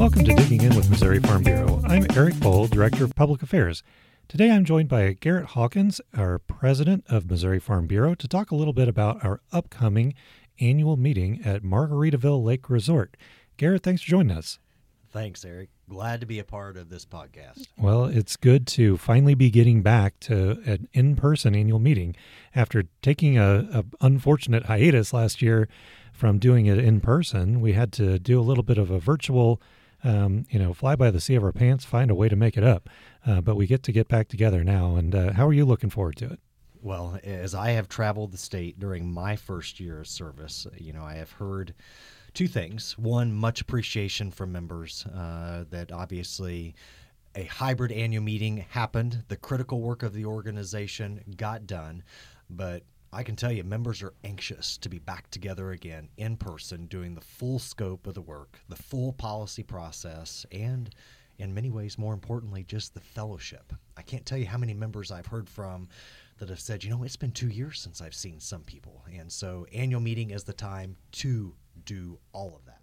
Welcome 0.00 0.24
to 0.24 0.32
Digging 0.32 0.62
In 0.62 0.74
with 0.74 0.88
Missouri 0.88 1.18
Farm 1.20 1.42
Bureau. 1.42 1.82
I'm 1.84 2.06
Eric 2.16 2.36
Bohl, 2.36 2.70
Director 2.70 3.04
of 3.04 3.14
Public 3.14 3.42
Affairs. 3.42 3.82
Today 4.28 4.50
I'm 4.50 4.64
joined 4.64 4.88
by 4.88 5.12
Garrett 5.12 5.48
Hawkins, 5.48 6.00
our 6.16 6.38
President 6.38 7.04
of 7.10 7.28
Missouri 7.28 7.60
Farm 7.60 7.86
Bureau, 7.86 8.14
to 8.14 8.26
talk 8.26 8.50
a 8.50 8.54
little 8.54 8.72
bit 8.72 8.88
about 8.88 9.22
our 9.22 9.42
upcoming 9.52 10.14
annual 10.58 10.96
meeting 10.96 11.42
at 11.44 11.62
Margaritaville 11.62 12.42
Lake 12.42 12.70
Resort. 12.70 13.14
Garrett, 13.58 13.82
thanks 13.82 14.00
for 14.00 14.08
joining 14.08 14.34
us. 14.34 14.58
Thanks, 15.10 15.44
Eric. 15.44 15.68
Glad 15.86 16.20
to 16.20 16.26
be 16.26 16.38
a 16.38 16.44
part 16.44 16.78
of 16.78 16.88
this 16.88 17.04
podcast. 17.04 17.66
Well, 17.76 18.06
it's 18.06 18.36
good 18.36 18.66
to 18.68 18.96
finally 18.96 19.34
be 19.34 19.50
getting 19.50 19.82
back 19.82 20.18
to 20.20 20.62
an 20.64 20.88
in-person 20.94 21.54
annual 21.54 21.78
meeting 21.78 22.16
after 22.54 22.84
taking 23.02 23.36
a, 23.36 23.68
a 23.70 23.84
unfortunate 24.00 24.64
hiatus 24.64 25.12
last 25.12 25.42
year 25.42 25.68
from 26.14 26.38
doing 26.38 26.64
it 26.64 26.78
in 26.78 27.02
person. 27.02 27.60
We 27.60 27.74
had 27.74 27.92
to 27.92 28.18
do 28.18 28.40
a 28.40 28.42
little 28.42 28.64
bit 28.64 28.78
of 28.78 28.90
a 28.90 28.98
virtual 28.98 29.60
um, 30.04 30.46
you 30.50 30.58
know, 30.58 30.72
fly 30.72 30.96
by 30.96 31.10
the 31.10 31.20
seat 31.20 31.36
of 31.36 31.44
our 31.44 31.52
pants, 31.52 31.84
find 31.84 32.10
a 32.10 32.14
way 32.14 32.28
to 32.28 32.36
make 32.36 32.56
it 32.56 32.64
up. 32.64 32.88
Uh, 33.26 33.40
but 33.40 33.56
we 33.56 33.66
get 33.66 33.82
to 33.84 33.92
get 33.92 34.08
back 34.08 34.28
together 34.28 34.64
now. 34.64 34.96
And 34.96 35.14
uh, 35.14 35.32
how 35.32 35.46
are 35.46 35.52
you 35.52 35.64
looking 35.64 35.90
forward 35.90 36.16
to 36.16 36.26
it? 36.26 36.40
Well, 36.82 37.18
as 37.22 37.54
I 37.54 37.70
have 37.70 37.88
traveled 37.88 38.32
the 38.32 38.38
state 38.38 38.78
during 38.78 39.12
my 39.12 39.36
first 39.36 39.80
year 39.80 40.00
of 40.00 40.08
service, 40.08 40.66
you 40.78 40.94
know, 40.94 41.04
I 41.04 41.14
have 41.14 41.32
heard 41.32 41.74
two 42.32 42.48
things. 42.48 42.96
One, 42.96 43.32
much 43.32 43.60
appreciation 43.60 44.30
from 44.30 44.52
members 44.52 45.04
uh, 45.06 45.64
that 45.70 45.92
obviously 45.92 46.74
a 47.34 47.44
hybrid 47.44 47.92
annual 47.92 48.22
meeting 48.22 48.64
happened. 48.70 49.24
The 49.28 49.36
critical 49.36 49.82
work 49.82 50.02
of 50.02 50.14
the 50.14 50.24
organization 50.24 51.22
got 51.36 51.66
done, 51.66 52.02
but 52.48 52.82
I 53.12 53.22
can 53.24 53.34
tell 53.34 53.50
you, 53.50 53.64
members 53.64 54.02
are 54.02 54.14
anxious 54.22 54.76
to 54.78 54.88
be 54.88 54.98
back 54.98 55.30
together 55.30 55.72
again 55.72 56.08
in 56.16 56.36
person, 56.36 56.86
doing 56.86 57.14
the 57.14 57.20
full 57.20 57.58
scope 57.58 58.06
of 58.06 58.14
the 58.14 58.22
work, 58.22 58.60
the 58.68 58.76
full 58.76 59.12
policy 59.12 59.64
process, 59.64 60.46
and 60.52 60.94
in 61.38 61.52
many 61.52 61.70
ways, 61.70 61.98
more 61.98 62.14
importantly, 62.14 62.62
just 62.62 62.94
the 62.94 63.00
fellowship. 63.00 63.72
I 63.96 64.02
can't 64.02 64.24
tell 64.24 64.38
you 64.38 64.46
how 64.46 64.58
many 64.58 64.74
members 64.74 65.10
I've 65.10 65.26
heard 65.26 65.48
from 65.48 65.88
that 66.38 66.50
have 66.50 66.60
said, 66.60 66.84
you 66.84 66.90
know, 66.90 67.02
it's 67.02 67.16
been 67.16 67.32
two 67.32 67.48
years 67.48 67.80
since 67.80 68.00
I've 68.00 68.14
seen 68.14 68.38
some 68.38 68.62
people. 68.62 69.02
And 69.12 69.30
so, 69.30 69.66
annual 69.72 70.00
meeting 70.00 70.30
is 70.30 70.44
the 70.44 70.52
time 70.52 70.96
to 71.12 71.54
do 71.84 72.18
all 72.32 72.54
of 72.54 72.64
that. 72.66 72.80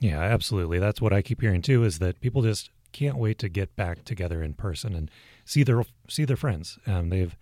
Yeah, 0.00 0.20
absolutely. 0.20 0.78
That's 0.78 1.00
what 1.00 1.12
I 1.12 1.22
keep 1.22 1.40
hearing 1.40 1.62
too 1.62 1.84
is 1.84 1.98
that 2.00 2.20
people 2.20 2.42
just 2.42 2.70
can't 2.92 3.16
wait 3.16 3.38
to 3.38 3.48
get 3.48 3.76
back 3.76 4.04
together 4.04 4.42
in 4.42 4.54
person 4.54 4.94
and 4.94 5.10
see 5.44 5.62
their 5.62 5.84
see 6.08 6.24
their 6.24 6.36
friends. 6.36 6.78
Um, 6.86 7.10
they've 7.10 7.36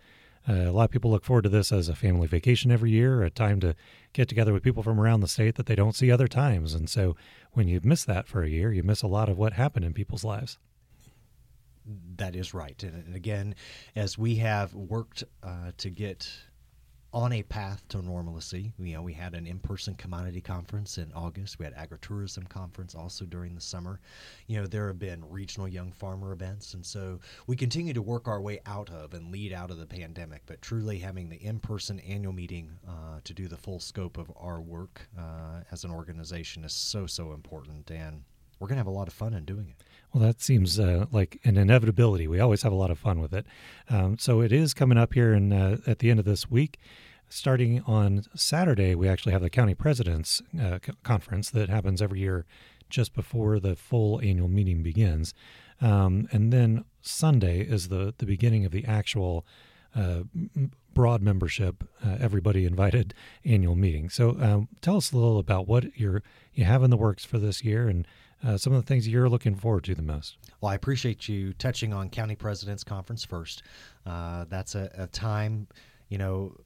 uh, 0.49 0.71
a 0.71 0.73
lot 0.73 0.85
of 0.85 0.91
people 0.91 1.11
look 1.11 1.25
forward 1.25 1.43
to 1.43 1.49
this 1.49 1.73
as 1.73 1.89
a 1.89 1.95
family 1.95 2.27
vacation 2.27 2.71
every 2.71 2.91
year, 2.91 3.23
a 3.23 3.31
time 3.31 3.61
to 3.61 3.75
get 4.13 4.29
together 4.29 4.53
with 4.53 4.63
people 4.63 4.83
from 4.83 4.99
around 4.99 5.21
the 5.21 5.29
state 5.29 5.57
that 5.57 5.67
they 5.67 5.75
don't 5.75 5.95
see 5.95 6.11
other 6.11 6.29
times. 6.29 6.75
And 6.75 6.89
so 6.89 7.17
when 7.53 7.69
you 7.69 7.81
miss 7.83 8.05
that 8.05 8.27
for 8.27 8.43
a 8.43 8.49
year, 8.49 8.73
you 8.73 8.83
miss 8.83 9.03
a 9.03 9.07
lot 9.09 9.29
of 9.29 9.37
what 9.37 9.53
happened 9.53 9.85
in 9.85 9.93
people's 9.93 10.25
lives. 10.25 10.59
That 12.17 12.37
is 12.37 12.53
right. 12.53 12.83
And, 12.83 13.15
again, 13.15 13.55
as 13.97 14.19
we 14.19 14.37
have 14.37 14.75
worked 14.75 15.25
uh, 15.43 15.73
to 15.79 15.91
get 15.91 16.31
on 17.13 17.33
a 17.33 17.43
path 17.43 17.87
to 17.89 18.03
normalcy. 18.03 18.73
You 18.79 18.95
know, 18.95 19.03
we 19.03 19.15
had 19.15 19.35
an 19.35 19.47
in-person 19.47 19.95
commodity 19.95 20.41
conference 20.41 20.99
in 20.99 21.11
August. 21.15 21.59
We 21.59 21.65
had 21.65 21.75
agritourism 21.75 22.49
conference 22.49 22.95
also 22.95 23.25
during 23.25 23.55
the 23.55 23.61
summer. 23.61 24.01
You 24.47 24.61
know, 24.61 24.67
there 24.67 24.89
have 24.89 24.99
been 24.99 25.25
regional 25.31 25.67
young 25.69 25.91
farmer 25.91 26.33
events, 26.33 26.75
and 26.75 26.85
so 26.85 27.19
we 27.47 27.57
continue 27.57 27.95
to 27.95 28.03
work 28.03 28.29
our 28.29 28.41
way 28.41 28.61
out 28.67 28.91
of 28.91 29.15
and 29.15 29.33
lead 29.33 29.53
out 29.53 29.71
of 29.71 29.79
the 29.79 29.87
pandemic. 29.87 30.43
But 30.47 30.61
truly, 30.61 30.99
having 30.99 31.29
the 31.29 31.43
in-person 31.43 32.01
annual 32.01 32.33
meeting 32.33 32.79
uh, 32.87 33.21
to 33.25 33.33
do 33.33 33.49
the 33.49 33.57
full 33.57 33.81
scope 33.81 34.19
of 34.19 34.31
our 34.37 34.61
work 34.61 35.09
uh, 35.19 35.61
as 35.71 35.85
an 35.85 35.91
organization 35.91 36.65
is 36.65 36.73
so 36.75 37.07
so 37.07 37.33
important, 37.33 37.91
and 37.91 38.23
we're 38.59 38.69
going 38.69 38.77
to 38.77 38.81
have 38.81 38.87
a 38.87 38.91
lot 38.91 39.09
of 39.09 39.15
fun 39.15 39.35
in 39.35 39.45
doing 39.45 39.69
it. 39.69 39.85
Well, 40.13 40.23
that 40.23 40.41
seems 40.41 40.79
uh, 40.79 41.07
like 41.13 41.39
an 41.45 41.57
inevitability. 41.57 42.27
We 42.27 42.41
always 42.41 42.63
have 42.63 42.73
a 42.73 42.77
lot 42.77 42.91
of 42.91 42.99
fun 42.99 43.21
with 43.21 43.35
it. 43.35 43.47
Um, 43.91 44.19
so 44.19 44.41
it 44.41 44.53
is 44.53 44.73
coming 44.73 44.97
up 44.97 45.15
here 45.15 45.35
in, 45.35 45.53
uh, 45.53 45.79
at 45.87 45.99
the 45.99 46.11
end 46.11 46.19
of 46.19 46.25
this 46.25 46.51
week. 46.51 46.79
Starting 47.29 47.83
on 47.87 48.25
Saturday, 48.35 48.95
we 48.95 49.07
actually 49.07 49.33
have 49.33 49.43
the 49.43 49.51
county 49.51 49.75
presidents 49.75 50.41
uh, 50.61 50.79
conference 51.03 51.51
that 51.51 51.69
happens 51.69 52.01
every 52.01 52.21
year 52.21 52.47
just 52.89 53.15
before 53.15 53.61
the 53.61 53.77
full 53.77 54.19
annual 54.23 54.49
meeting 54.49 54.83
begins. 54.83 55.35
Um, 55.81 56.27
and 56.33 56.53
then 56.53 56.87
Sunday 57.03 57.61
is 57.61 57.89
the, 57.89 58.15
the 58.17 58.25
beginning 58.25 58.65
of 58.65 58.73
the 58.73 58.87
actual 58.87 59.45
uh, 59.95 60.21
broad 60.95 61.23
membership, 61.23 61.85
uh, 62.05 62.17
everybody 62.19 62.65
invited 62.65 63.15
annual 63.45 63.77
meeting. 63.77 64.09
So 64.09 64.37
um, 64.41 64.69
tell 64.81 64.97
us 64.97 65.13
a 65.13 65.17
little 65.17 65.39
about 65.39 65.69
what 65.69 65.97
you're, 65.99 66.23
you 66.55 66.65
have 66.65 66.83
in 66.83 66.91
the 66.91 66.97
works 66.97 67.25
for 67.25 67.39
this 67.39 67.63
year 67.63 67.89
and 67.89 68.07
uh, 68.45 68.57
some 68.57 68.73
of 68.73 68.83
the 68.83 68.87
things 68.87 69.09
you're 69.09 69.29
looking 69.29 69.55
forward 69.55 69.85
to 69.85 69.95
the 69.95 70.03
most. 70.03 70.37
Well, 70.61 70.71
I 70.71 70.75
appreciate 70.75 71.29
you 71.29 71.53
touching 71.55 71.93
on 71.93 72.11
County 72.11 72.37
President's 72.37 72.85
Conference 72.85 73.25
first. 73.25 73.63
Uh, 74.07 74.45
that's 74.49 74.75
a, 74.75 74.91
a 74.97 75.07
time, 75.09 75.67
you 76.09 76.19
know, 76.19 76.57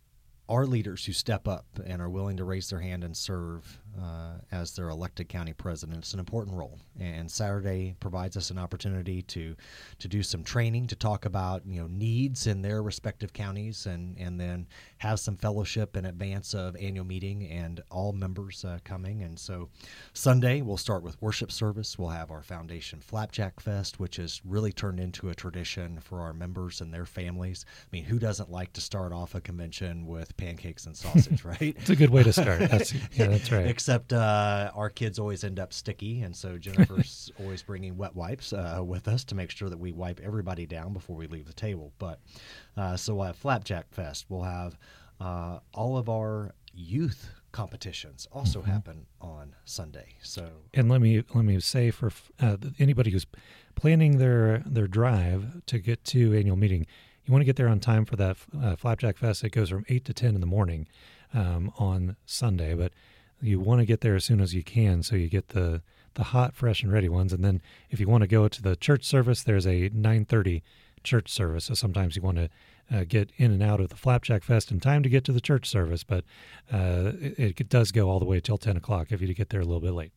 our 0.49 0.67
leaders 0.67 1.05
who 1.05 1.13
step 1.13 1.47
up 1.47 1.65
and 1.87 2.03
are 2.03 2.11
willing 2.11 2.37
to 2.37 2.45
raise 2.45 2.69
their 2.69 2.81
hand 2.81 3.05
and 3.05 3.17
serve 3.17 3.79
uh, 4.01 4.33
as 4.51 4.75
their 4.75 4.89
elected 4.89 5.29
county 5.29 5.53
president. 5.53 5.99
It's 5.99 6.15
an 6.15 6.21
important 6.21 6.57
role, 6.57 6.79
and 6.99 7.31
Saturday 7.31 7.95
provides 8.01 8.37
us 8.37 8.51
an 8.51 8.59
opportunity 8.59 9.23
to 9.23 9.55
to 9.99 10.09
do 10.09 10.23
some 10.23 10.43
training, 10.43 10.89
to 10.89 10.97
talk 10.97 11.27
about 11.27 11.63
you 11.67 11.81
know 11.81 11.87
needs 11.87 12.47
in 12.47 12.63
their 12.63 12.83
respective 12.83 13.33
counties, 13.33 13.87
and 13.87 14.17
and 14.19 14.41
then 14.41 14.67
have 14.99 15.21
some 15.21 15.37
fellowship 15.37 15.97
in 15.97 16.07
advance 16.07 16.55
of 16.55 16.75
annual 16.77 17.05
meeting 17.05 17.47
and 17.49 17.83
all 17.91 18.13
members 18.13 18.65
uh, 18.65 18.79
coming. 18.85 19.23
And 19.23 19.39
so 19.39 19.69
Sunday 20.13 20.63
we'll 20.63 20.77
start 20.77 21.03
with 21.03 21.21
worship 21.23 21.53
service. 21.53 21.99
We'll 21.99 22.09
have 22.09 22.31
our 22.31 22.43
foundation 22.43 23.01
Flapjack 23.01 23.61
Fest, 23.61 24.01
which 24.01 24.17
has 24.17 24.41
really 24.45 24.73
turned 24.73 25.01
into 25.01 25.29
a 25.29 25.35
tradition 25.35 26.01
for 26.01 26.21
our 26.21 26.33
members 26.33 26.81
and 26.81 26.93
their 26.93 27.07
families. 27.07 27.65
I 27.81 27.89
mean, 27.93 28.05
who 28.05 28.19
doesn't 28.19 28.51
like 28.51 28.73
to 28.73 28.81
start 28.81 29.13
off 29.13 29.35
a 29.35 29.41
convention 29.41 30.07
with 30.07 30.32
pancakes 30.37 30.87
and 30.87 30.97
sausage, 30.97 31.45
right? 31.45 31.61
it's 31.61 31.91
a 31.91 31.97
good 31.97 32.11
way 32.11 32.23
to 32.23 32.33
start. 32.33 32.61
That's, 32.61 32.93
yeah, 32.93 33.29
that's 33.29 33.51
right. 33.51 33.67
Except 33.73 34.13
uh, 34.13 34.71
our 34.75 34.91
kids 34.91 35.19
always 35.19 35.45
end 35.45 35.59
up 35.59 35.73
sticky, 35.73 36.23
and 36.23 36.35
so 36.35 36.59
Jennifer's 36.59 37.31
always 37.41 37.63
bringing 37.63 37.97
wet 37.97 38.15
wipes 38.15 38.53
uh, 38.53 38.81
with 38.85 39.09
us 39.09 39.25
to 39.25 39.35
make 39.35 39.51
sure 39.51 39.69
that 39.69 39.79
we 39.79 39.93
wipe 39.93 40.21
everybody 40.21 40.67
down 40.67 40.93
before 40.93 41.17
we 41.17 41.27
leave 41.27 41.47
the 41.47 41.53
table. 41.53 41.93
But 41.99 42.21
uh, 42.77 42.97
so 42.97 43.15
we'll 43.15 43.27
have 43.27 43.37
Flapjack 43.37 43.93
Fest. 43.93 44.27
We'll 44.29 44.43
have 44.43 44.77
uh, 45.21 45.59
all 45.75 45.97
of 45.97 46.09
our 46.09 46.55
youth 46.75 47.31
competitions 47.53 48.27
also 48.33 48.61
mm-hmm. 48.61 48.71
happen 48.71 49.07
on 49.21 49.55
Sunday. 49.65 50.17
So 50.23 50.49
and 50.75 50.91
let 50.91 51.01
me 51.01 51.23
let 51.35 51.45
me 51.45 51.61
say 51.61 51.91
for 51.91 52.11
uh, 52.41 52.57
anybody 52.79 53.11
who's 53.11 53.27
planning 53.75 54.19
their 54.19 54.63
their 54.67 54.89
drive 54.89 55.65
to 55.67 55.79
get 55.79 56.05
to 56.07 56.35
annual 56.35 56.57
meeting, 56.57 56.87
you 57.25 57.33
want 57.33 57.43
to 57.43 57.47
get 57.47 57.57
there 57.57 57.69
on 57.69 57.81
time 57.81 58.05
for 58.05 58.17
that 58.17 58.37
uh, 58.61 58.77
Flapjack 58.77 59.17
Fest. 59.17 59.45
It 59.45 59.51
goes 59.51 59.71
from 59.71 59.85
eight 59.89 60.05
to 60.07 60.15
ten 60.15 60.35
in 60.35 60.41
the 60.41 60.47
morning 60.47 60.89
um, 61.33 61.73
on 61.79 62.17
Sunday, 62.27 62.75
but 62.75 62.93
you 63.41 63.61
want 63.61 63.81
to 63.81 63.87
get 63.87 64.01
there 64.01 64.15
as 64.15 64.25
soon 64.25 64.41
as 64.41 64.55
you 64.55 64.63
can 64.63 65.03
so 65.03 65.17
you 65.17 65.29
get 65.29 65.49
the 65.49 65.83
the 66.15 66.25
hot, 66.25 66.55
fresh, 66.55 66.83
and 66.83 66.93
ready 66.93 67.09
ones. 67.09 67.33
And 67.33 67.43
then 67.43 67.63
if 67.91 67.99
you 67.99 68.07
want 68.07 68.21
to 68.21 68.29
go 68.29 68.47
to 68.47 68.63
the 68.63 68.77
church 68.77 69.05
service, 69.05 69.43
there's 69.43 69.67
a 69.67 69.91
nine 69.95 70.25
thirty 70.25 70.63
church 71.03 71.31
service. 71.31 71.67
So 71.67 71.75
sometimes 71.75 72.17
you 72.17 72.23
want 72.23 72.39
to 72.39 72.49
uh, 72.93 73.05
get 73.09 73.31
in 73.37 73.51
and 73.53 73.63
out 73.63 73.81
of 73.81 73.89
the 73.89 73.97
Flapjack 73.97 74.43
Fest 74.43 74.71
in 74.71 74.81
time 74.81 75.03
to 75.03 75.09
get 75.09 75.25
to 75.25 75.33
the 75.33 75.41
church 75.41 75.69
service, 75.69 76.05
but 76.05 76.25
uh, 76.73 77.13
it, 77.21 77.61
it, 77.61 77.69
does 77.69 77.91
go 77.91 78.09
all 78.11 78.19
the 78.19 78.25
way 78.25 78.41
till 78.41 78.59
10 78.59 78.77
o'clock 78.77 79.11
if 79.11 79.21
you 79.21 79.33
get 79.35 79.49
there 79.49 79.61
a 79.61 79.65
little 79.65 79.81
bit 79.81 79.93
late. 79.93 80.13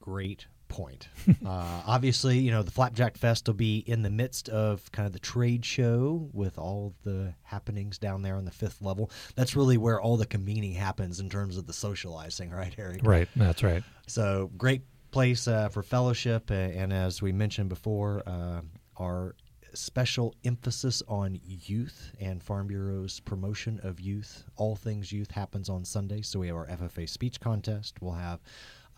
Great 0.00 0.46
point. 0.72 1.08
uh, 1.46 1.82
obviously, 1.86 2.38
you 2.38 2.50
know, 2.50 2.62
the 2.62 2.70
Flapjack 2.70 3.18
Fest 3.18 3.46
will 3.46 3.54
be 3.54 3.78
in 3.86 4.02
the 4.02 4.10
midst 4.10 4.48
of 4.48 4.90
kind 4.90 5.06
of 5.06 5.12
the 5.12 5.18
trade 5.18 5.64
show 5.64 6.30
with 6.32 6.58
all 6.58 6.94
the 7.04 7.34
happenings 7.42 7.98
down 7.98 8.22
there 8.22 8.36
on 8.36 8.46
the 8.46 8.50
fifth 8.50 8.80
level. 8.80 9.10
That's 9.36 9.54
really 9.54 9.76
where 9.76 10.00
all 10.00 10.16
the 10.16 10.26
convening 10.26 10.72
happens 10.72 11.20
in 11.20 11.28
terms 11.28 11.58
of 11.58 11.66
the 11.66 11.74
socializing, 11.74 12.50
right, 12.62 12.72
Harry? 12.74 12.98
Right, 13.02 13.28
that's 13.36 13.62
right. 13.62 13.84
So, 14.06 14.50
great 14.56 14.82
place 15.10 15.46
uh, 15.46 15.68
for 15.68 15.82
fellowship. 15.82 16.50
And 16.50 16.90
as 16.90 17.20
we 17.20 17.32
mentioned 17.32 17.68
before, 17.68 18.22
uh, 18.26 18.62
our 18.96 19.36
special 19.74 20.34
emphasis 20.44 21.02
on 21.08 21.38
youth 21.44 22.12
and 22.20 22.42
Farm 22.42 22.66
Bureau's 22.66 23.20
promotion 23.20 23.80
of 23.82 24.00
youth. 24.00 24.44
All 24.56 24.76
things 24.76 25.12
youth 25.12 25.30
happens 25.30 25.68
on 25.68 25.84
Sunday. 25.84 26.22
So 26.22 26.40
we 26.40 26.48
have 26.48 26.56
our 26.56 26.66
FFA 26.66 27.08
speech 27.08 27.40
contest. 27.40 27.96
We'll 28.00 28.12
have 28.12 28.40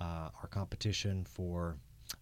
our 0.05 0.49
competition 0.51 1.25
for 1.25 1.79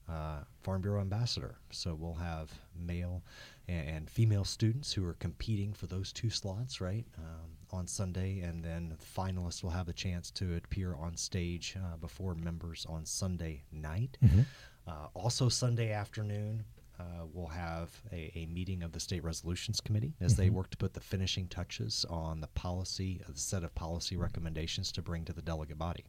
uh, 0.08 0.40
Farm 0.62 0.82
Bureau 0.82 1.00
ambassador. 1.00 1.56
So 1.70 1.94
we'll 1.94 2.14
have 2.14 2.50
male 2.76 3.22
and, 3.68 3.88
and, 3.88 4.10
female 4.10 4.44
students 4.44 4.92
who 4.92 5.06
are 5.06 5.14
competing 5.14 5.72
for 5.72 5.86
those 5.86 6.12
two 6.12 6.30
slots, 6.30 6.80
right, 6.80 7.04
um, 7.18 7.50
on 7.70 7.86
Sunday. 7.86 8.40
And 8.40 8.64
then 8.64 8.88
the 8.88 8.96
finalists 8.96 9.62
will 9.62 9.70
have 9.70 9.88
a 9.88 9.92
chance 9.92 10.30
to 10.32 10.56
appear 10.56 10.94
on 10.94 11.16
stage 11.16 11.76
uh, 11.76 11.96
before 11.96 12.34
members 12.34 12.86
on 12.88 13.04
Sunday 13.06 13.64
night. 13.72 14.18
Mm-hmm. 14.24 14.42
Uh, 14.86 15.06
also, 15.14 15.48
Sunday 15.48 15.92
afternoon, 15.92 16.64
uh, 16.98 17.24
we'll 17.32 17.46
have 17.46 17.90
a, 18.12 18.32
a, 18.34 18.46
meeting 18.46 18.82
of 18.82 18.92
the 18.92 19.00
State 19.00 19.24
Resolutions 19.24 19.80
Committee 19.80 20.14
as 20.20 20.32
mm-hmm. 20.32 20.42
they 20.42 20.50
work 20.50 20.70
to 20.70 20.76
put 20.76 20.92
the 20.92 21.00
finishing 21.00 21.46
touches 21.48 22.04
on 22.10 22.40
the 22.40 22.48
policy, 22.48 23.20
a 23.28 23.36
set 23.36 23.64
of 23.64 23.74
policy 23.74 24.16
recommendations 24.16 24.92
to 24.92 25.02
bring 25.02 25.24
to 25.24 25.32
the 25.32 25.42
delegate 25.42 25.78
body. 25.78 26.04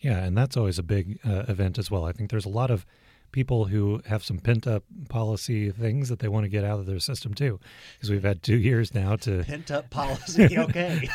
Yeah, 0.00 0.18
and 0.18 0.36
that's 0.36 0.56
always 0.56 0.78
a 0.78 0.82
big 0.82 1.18
uh, 1.26 1.44
event 1.48 1.78
as 1.78 1.90
well. 1.90 2.04
I 2.04 2.12
think 2.12 2.30
there's 2.30 2.44
a 2.44 2.50
lot 2.50 2.70
of 2.70 2.84
people 3.32 3.64
who 3.64 4.00
have 4.06 4.22
some 4.22 4.38
pent 4.38 4.64
up 4.64 4.84
policy 5.08 5.68
things 5.68 6.08
that 6.08 6.20
they 6.20 6.28
want 6.28 6.44
to 6.44 6.48
get 6.48 6.62
out 6.62 6.78
of 6.78 6.86
their 6.86 7.00
system 7.00 7.34
too, 7.34 7.58
because 7.94 8.08
we've 8.08 8.22
had 8.22 8.42
two 8.42 8.56
years 8.70 8.94
now 8.94 9.16
to 9.16 9.42
pent 9.46 9.70
up 9.70 9.90
policy. 9.90 10.56
Okay. 10.58 11.08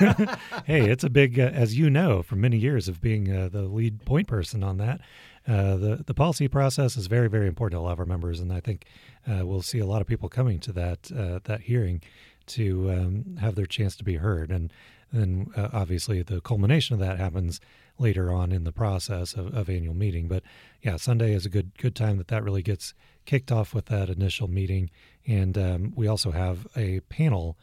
hey, 0.66 0.90
it's 0.90 1.04
a 1.04 1.10
big, 1.10 1.40
uh, 1.40 1.44
as 1.44 1.78
you 1.78 1.90
know, 1.90 2.22
for 2.22 2.36
many 2.36 2.58
years 2.58 2.88
of 2.88 3.00
being 3.00 3.32
uh, 3.32 3.48
the 3.50 3.62
lead 3.62 4.06
point 4.06 4.28
person 4.28 4.64
on 4.64 4.78
that. 4.78 5.02
Uh, 5.48 5.78
the 5.78 6.04
the 6.06 6.14
policy 6.14 6.48
process 6.48 6.98
is 6.98 7.08
very 7.08 7.30
very 7.30 7.48
important 7.48 7.78
to 7.78 7.82
a 7.82 7.86
lot 7.86 7.94
of 7.94 8.00
our 8.00 8.06
members, 8.06 8.40
and 8.40 8.52
I 8.52 8.60
think 8.60 8.86
uh, 9.26 9.46
we'll 9.46 9.62
see 9.62 9.80
a 9.80 9.86
lot 9.86 10.02
of 10.02 10.06
people 10.08 10.30
coming 10.30 10.60
to 10.60 10.72
that 10.74 11.12
uh, 11.12 11.40
that 11.46 11.62
hearing 11.62 12.02
to 12.48 12.92
um, 12.92 13.38
have 13.40 13.56
their 13.56 13.66
chance 13.66 13.96
to 13.96 14.04
be 14.04 14.16
heard. 14.16 14.52
And 14.52 14.72
then 15.12 15.48
uh, 15.56 15.70
obviously 15.74 16.22
the 16.22 16.42
culmination 16.42 16.94
of 16.94 17.00
that 17.00 17.18
happens 17.18 17.60
later 17.98 18.32
on 18.32 18.52
in 18.52 18.64
the 18.64 18.72
process 18.72 19.34
of, 19.34 19.54
of, 19.56 19.70
annual 19.70 19.94
meeting. 19.94 20.28
But 20.28 20.44
yeah, 20.82 20.96
Sunday 20.96 21.34
is 21.34 21.46
a 21.46 21.50
good 21.50 21.78
good 21.78 21.96
time 21.96 22.18
that 22.18 22.28
that 22.30 22.44
really 22.44 22.62
gets 22.62 22.94
kicked 23.26 23.52
off 23.52 23.74
with 23.74 23.86
that 23.88 24.10
initial 24.10 24.48
meeting. 24.48 24.90
And 25.28 25.58
um, 25.58 25.94
we 25.96 26.08
also 26.08 26.32
have 26.32 26.68
a 26.76 27.02
panel 27.02 27.58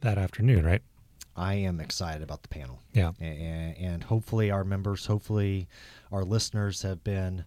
that 0.00 0.18
afternoon, 0.18 0.64
right? 0.64 0.82
I 1.36 1.54
am 1.54 1.80
excited 1.80 2.22
about 2.22 2.42
the 2.42 2.48
panel. 2.48 2.80
Yeah. 2.92 3.12
And, 3.20 3.76
and 3.78 4.04
hopefully 4.04 4.50
our 4.50 4.64
members, 4.64 5.06
hopefully 5.06 5.68
our 6.10 6.24
listeners 6.24 6.82
have 6.82 7.02
been 7.02 7.44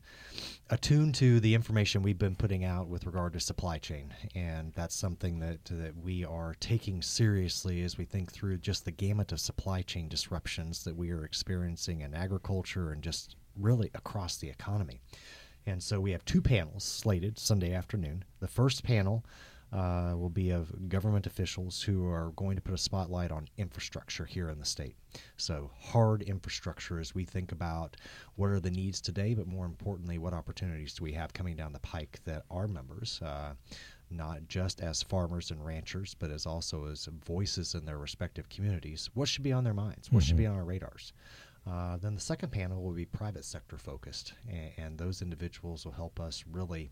attuned 0.70 1.14
to 1.16 1.40
the 1.40 1.54
information 1.54 2.02
we've 2.02 2.18
been 2.18 2.36
putting 2.36 2.66
out 2.66 2.88
with 2.88 3.06
regard 3.06 3.34
to 3.34 3.40
supply 3.40 3.78
chain. 3.78 4.14
And 4.34 4.74
that's 4.74 4.96
something 4.96 5.40
that, 5.40 5.64
that 5.66 5.96
we 5.96 6.26
are 6.26 6.56
taking 6.60 7.02
seriously 7.02 7.84
as 7.84 7.98
we 7.98 8.06
think 8.06 8.32
through 8.32 8.58
just 8.58 8.86
the 8.86 8.92
gamut 8.92 9.32
of 9.32 9.40
supply 9.40 9.84
chain 9.84 10.08
disruptions 10.08 10.84
that 10.84 10.96
we 10.96 11.12
are 11.12 11.24
experiencing 11.24 12.02
in 12.02 12.14
agriculture 12.14 12.92
and 12.92 13.04
just 13.04 13.36
really 13.56 13.92
across 13.94 14.38
the 14.38 14.50
economy. 14.50 15.02
And 15.68 15.82
so 15.82 16.00
we 16.00 16.12
have 16.12 16.26
two 16.26 16.42
panels 16.42 16.84
slated 16.84 17.40
Sunday 17.40 17.74
afternoon. 17.74 18.24
The 18.40 18.48
first 18.48 18.84
panel 18.84 19.24
uh, 19.74 20.14
will 20.16 20.30
be 20.30 20.52
of 20.52 20.90
government 20.90 21.28
officials 21.28 21.82
who 21.82 22.08
are 22.08 22.32
going 22.36 22.56
to 22.56 22.62
put 22.62 22.74
a 22.74 22.78
spotlight 22.78 23.32
on 23.32 23.48
infrastructure 23.58 24.26
here 24.26 24.50
in 24.50 24.60
the 24.60 24.66
state. 24.66 24.96
So, 25.38 25.72
hard 25.80 26.22
infrastructure 26.22 27.00
as 27.00 27.16
we 27.16 27.26
think 27.26 27.52
about 27.52 27.98
what 28.36 28.50
are 28.50 28.60
the 28.60 28.72
needs 28.72 29.02
today, 29.02 29.34
but 29.34 29.48
more 29.48 29.66
importantly, 29.66 30.18
what 30.18 30.34
opportunities 30.34 30.94
do 30.94 31.04
we 31.04 31.14
have 31.14 31.34
coming 31.34 31.56
down 31.56 31.74
the 31.74 31.80
pike 31.80 32.20
that 32.26 32.44
our 32.50 32.68
members, 32.68 33.22
uh, 33.22 33.54
not 34.12 34.48
just 34.48 34.82
as 34.82 35.02
farmers 35.04 35.52
and 35.52 35.66
ranchers, 35.66 36.16
but 36.18 36.32
as 36.32 36.46
also 36.46 36.86
as 36.86 37.10
voices 37.26 37.76
in 37.76 37.86
their 37.86 37.98
respective 37.98 38.50
communities, 38.50 39.10
what 39.14 39.28
should 39.28 39.44
be 39.44 39.54
on 39.54 39.64
their 39.64 39.74
minds? 39.74 40.12
What 40.12 40.22
mm-hmm. 40.22 40.28
should 40.28 40.38
be 40.38 40.46
on 40.46 40.56
our 40.56 40.66
radars? 40.66 41.14
Uh, 41.68 41.98
then 41.98 42.14
the 42.14 42.22
second 42.22 42.52
panel 42.52 42.84
will 42.84 42.92
be 42.92 43.06
private 43.06 43.44
sector 43.44 43.78
focused, 43.78 44.34
and, 44.48 44.72
and 44.78 44.98
those 44.98 45.24
individuals 45.24 45.84
will 45.84 45.94
help 45.94 46.20
us 46.20 46.44
really 46.52 46.92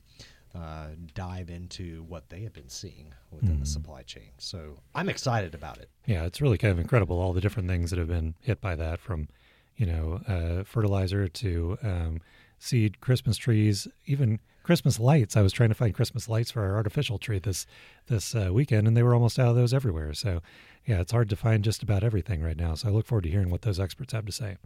uh, 0.55 0.87
dive 1.15 1.49
into 1.49 2.03
what 2.03 2.29
they 2.29 2.41
have 2.41 2.53
been 2.53 2.69
seeing 2.69 3.13
within 3.31 3.49
mm. 3.49 3.51
the 3.51 3.55
mm-hmm. 3.57 3.65
supply 3.65 4.03
chain. 4.03 4.29
So 4.37 4.77
I'm 4.93 5.09
excited 5.09 5.55
about 5.55 5.79
it. 5.79 5.89
Yeah, 6.05 6.25
it's 6.25 6.41
really 6.41 6.57
kind 6.57 6.71
of 6.71 6.79
incredible 6.79 7.19
all 7.19 7.33
the 7.33 7.41
different 7.41 7.67
things 7.67 7.89
that 7.89 7.99
have 7.99 8.07
been 8.07 8.35
hit 8.41 8.61
by 8.61 8.75
that 8.75 8.99
from, 8.99 9.29
you 9.75 9.85
know, 9.85 10.21
uh, 10.27 10.63
fertilizer 10.63 11.27
to 11.27 11.77
um, 11.81 12.21
seed, 12.59 13.01
Christmas 13.01 13.37
trees, 13.37 13.87
even 14.05 14.39
Christmas 14.63 14.99
lights. 14.99 15.35
I 15.35 15.41
was 15.41 15.51
trying 15.51 15.69
to 15.69 15.75
find 15.75 15.93
Christmas 15.93 16.29
lights 16.29 16.51
for 16.51 16.63
our 16.63 16.75
artificial 16.75 17.17
tree 17.17 17.39
this 17.39 17.65
this 18.07 18.33
uh, 18.35 18.49
weekend, 18.53 18.87
and 18.87 18.95
they 18.95 19.03
were 19.03 19.13
almost 19.13 19.39
out 19.39 19.49
of 19.49 19.55
those 19.55 19.73
everywhere. 19.73 20.13
So, 20.13 20.41
yeah, 20.85 21.01
it's 21.01 21.11
hard 21.11 21.29
to 21.29 21.35
find 21.35 21.63
just 21.63 21.83
about 21.83 22.03
everything 22.03 22.41
right 22.41 22.57
now. 22.57 22.75
So 22.75 22.87
I 22.87 22.91
look 22.91 23.05
forward 23.05 23.23
to 23.23 23.29
hearing 23.29 23.49
what 23.49 23.63
those 23.63 23.79
experts 23.79 24.13
have 24.13 24.25
to 24.25 24.31
say. 24.31 24.57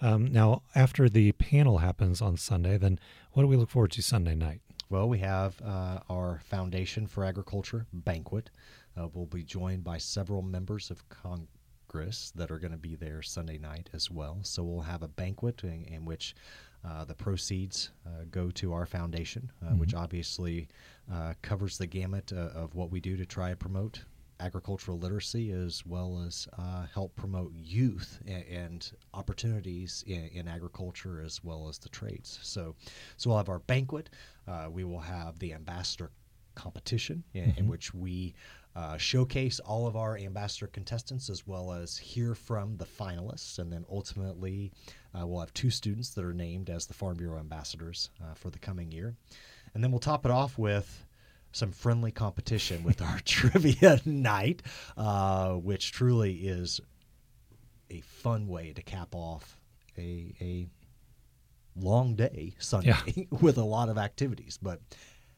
Um, 0.00 0.32
now, 0.32 0.62
after 0.74 1.08
the 1.08 1.32
panel 1.32 1.78
happens 1.78 2.20
on 2.20 2.36
Sunday, 2.36 2.76
then 2.76 2.98
what 3.32 3.42
do 3.42 3.48
we 3.48 3.56
look 3.56 3.70
forward 3.70 3.92
to 3.92 4.02
Sunday 4.02 4.34
night? 4.34 4.60
Well, 4.90 5.08
we 5.08 5.18
have 5.18 5.60
uh, 5.62 6.00
our 6.10 6.40
Foundation 6.44 7.06
for 7.06 7.24
Agriculture 7.24 7.86
banquet. 7.92 8.50
Uh, 8.96 9.08
we'll 9.12 9.26
be 9.26 9.42
joined 9.42 9.82
by 9.82 9.98
several 9.98 10.42
members 10.42 10.90
of 10.90 11.08
Congress 11.08 12.32
that 12.36 12.50
are 12.50 12.58
going 12.58 12.72
to 12.72 12.78
be 12.78 12.94
there 12.94 13.22
Sunday 13.22 13.58
night 13.58 13.88
as 13.94 14.10
well. 14.10 14.38
So 14.42 14.62
we'll 14.62 14.82
have 14.82 15.02
a 15.02 15.08
banquet 15.08 15.64
in, 15.64 15.84
in 15.84 16.04
which 16.04 16.34
uh, 16.86 17.04
the 17.04 17.14
proceeds 17.14 17.90
uh, 18.06 18.24
go 18.30 18.50
to 18.50 18.74
our 18.74 18.84
foundation, 18.84 19.50
uh, 19.62 19.70
mm-hmm. 19.70 19.78
which 19.78 19.94
obviously 19.94 20.68
uh, 21.12 21.32
covers 21.40 21.78
the 21.78 21.86
gamut 21.86 22.30
of 22.32 22.74
what 22.74 22.90
we 22.90 23.00
do 23.00 23.16
to 23.16 23.24
try 23.24 23.50
to 23.50 23.56
promote 23.56 24.02
agricultural 24.40 24.98
literacy 24.98 25.52
as 25.52 25.84
well 25.86 26.22
as 26.26 26.48
uh, 26.58 26.86
help 26.92 27.14
promote 27.16 27.52
youth 27.54 28.20
and, 28.26 28.44
and 28.44 28.92
opportunities 29.12 30.04
in, 30.06 30.28
in, 30.34 30.48
agriculture 30.48 31.22
as 31.24 31.42
well 31.44 31.68
as 31.68 31.78
the 31.78 31.88
trades. 31.88 32.38
So, 32.42 32.74
so 33.16 33.30
we'll 33.30 33.38
have 33.38 33.48
our 33.48 33.60
banquet. 33.60 34.10
Uh, 34.46 34.68
we 34.70 34.84
will 34.84 35.00
have 35.00 35.38
the 35.38 35.52
ambassador 35.52 36.10
competition 36.54 37.22
in, 37.34 37.44
mm-hmm. 37.44 37.58
in 37.58 37.68
which 37.68 37.94
we 37.94 38.34
uh, 38.76 38.96
showcase 38.96 39.60
all 39.60 39.86
of 39.86 39.96
our 39.96 40.18
ambassador 40.18 40.66
contestants 40.66 41.30
as 41.30 41.46
well 41.46 41.72
as 41.72 41.96
hear 41.96 42.34
from 42.34 42.76
the 42.76 42.84
finalists. 42.84 43.58
And 43.58 43.72
then 43.72 43.84
ultimately, 43.88 44.72
uh, 45.18 45.26
we'll 45.26 45.40
have 45.40 45.54
two 45.54 45.70
students 45.70 46.10
that 46.10 46.24
are 46.24 46.34
named 46.34 46.70
as 46.70 46.86
the 46.86 46.94
Farm 46.94 47.16
Bureau 47.16 47.38
ambassadors 47.38 48.10
uh, 48.20 48.34
for 48.34 48.50
the 48.50 48.58
coming 48.58 48.90
year. 48.90 49.14
And 49.74 49.82
then 49.82 49.90
we'll 49.90 50.00
top 50.00 50.24
it 50.24 50.30
off 50.30 50.58
with 50.58 51.03
some 51.54 51.70
friendly 51.70 52.10
competition 52.10 52.82
with 52.82 53.00
our 53.00 53.20
trivia 53.24 54.00
night, 54.04 54.62
uh, 54.96 55.52
which 55.52 55.92
truly 55.92 56.32
is 56.34 56.80
a 57.90 58.00
fun 58.00 58.48
way 58.48 58.72
to 58.72 58.82
cap 58.82 59.14
off 59.14 59.60
a, 59.96 60.34
a 60.40 60.66
long 61.76 62.16
day 62.16 62.54
Sunday 62.58 62.94
yeah. 63.06 63.24
with 63.40 63.56
a 63.56 63.64
lot 63.64 63.88
of 63.88 63.96
activities. 63.96 64.58
But 64.60 64.80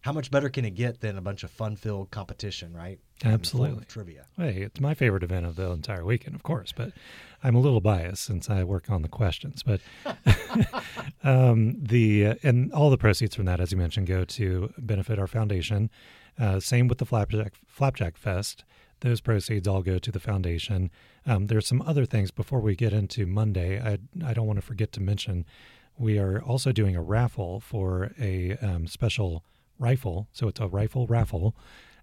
how 0.06 0.12
much 0.12 0.30
better 0.30 0.48
can 0.48 0.64
it 0.64 0.76
get 0.76 1.00
than 1.00 1.18
a 1.18 1.20
bunch 1.20 1.42
of 1.42 1.50
fun-filled 1.50 2.12
competition, 2.12 2.72
right? 2.72 3.00
Absolutely, 3.24 3.84
trivia. 3.86 4.26
Hey, 4.36 4.62
it's 4.62 4.78
my 4.78 4.94
favorite 4.94 5.24
event 5.24 5.44
of 5.46 5.56
the 5.56 5.68
entire 5.72 6.04
weekend, 6.04 6.36
of 6.36 6.44
course, 6.44 6.70
but 6.70 6.92
I'm 7.42 7.56
a 7.56 7.58
little 7.58 7.80
biased 7.80 8.22
since 8.22 8.48
I 8.48 8.62
work 8.62 8.88
on 8.88 9.02
the 9.02 9.08
questions. 9.08 9.64
But 9.64 9.80
um, 11.24 11.74
the 11.82 12.24
uh, 12.24 12.34
and 12.44 12.72
all 12.72 12.88
the 12.88 12.96
proceeds 12.96 13.34
from 13.34 13.46
that, 13.46 13.58
as 13.58 13.72
you 13.72 13.78
mentioned, 13.78 14.06
go 14.06 14.24
to 14.24 14.72
benefit 14.78 15.18
our 15.18 15.26
foundation. 15.26 15.90
Uh, 16.38 16.60
same 16.60 16.86
with 16.86 16.98
the 16.98 17.04
Flapjack 17.04 17.54
Flapjack 17.66 18.16
Fest. 18.16 18.62
Those 19.00 19.20
proceeds 19.20 19.66
all 19.66 19.82
go 19.82 19.98
to 19.98 20.12
the 20.12 20.20
foundation. 20.20 20.92
Um, 21.26 21.48
there's 21.48 21.66
some 21.66 21.82
other 21.82 22.06
things 22.06 22.30
before 22.30 22.60
we 22.60 22.76
get 22.76 22.92
into 22.92 23.26
Monday. 23.26 23.80
I 23.80 23.98
I 24.24 24.34
don't 24.34 24.46
want 24.46 24.58
to 24.60 24.64
forget 24.64 24.92
to 24.92 25.00
mention 25.00 25.44
we 25.98 26.16
are 26.20 26.40
also 26.40 26.70
doing 26.70 26.94
a 26.94 27.02
raffle 27.02 27.58
for 27.58 28.12
a 28.20 28.56
um, 28.58 28.86
special 28.86 29.42
rifle. 29.78 30.28
So 30.32 30.48
it's 30.48 30.60
a 30.60 30.66
rifle 30.66 31.06
raffle. 31.06 31.54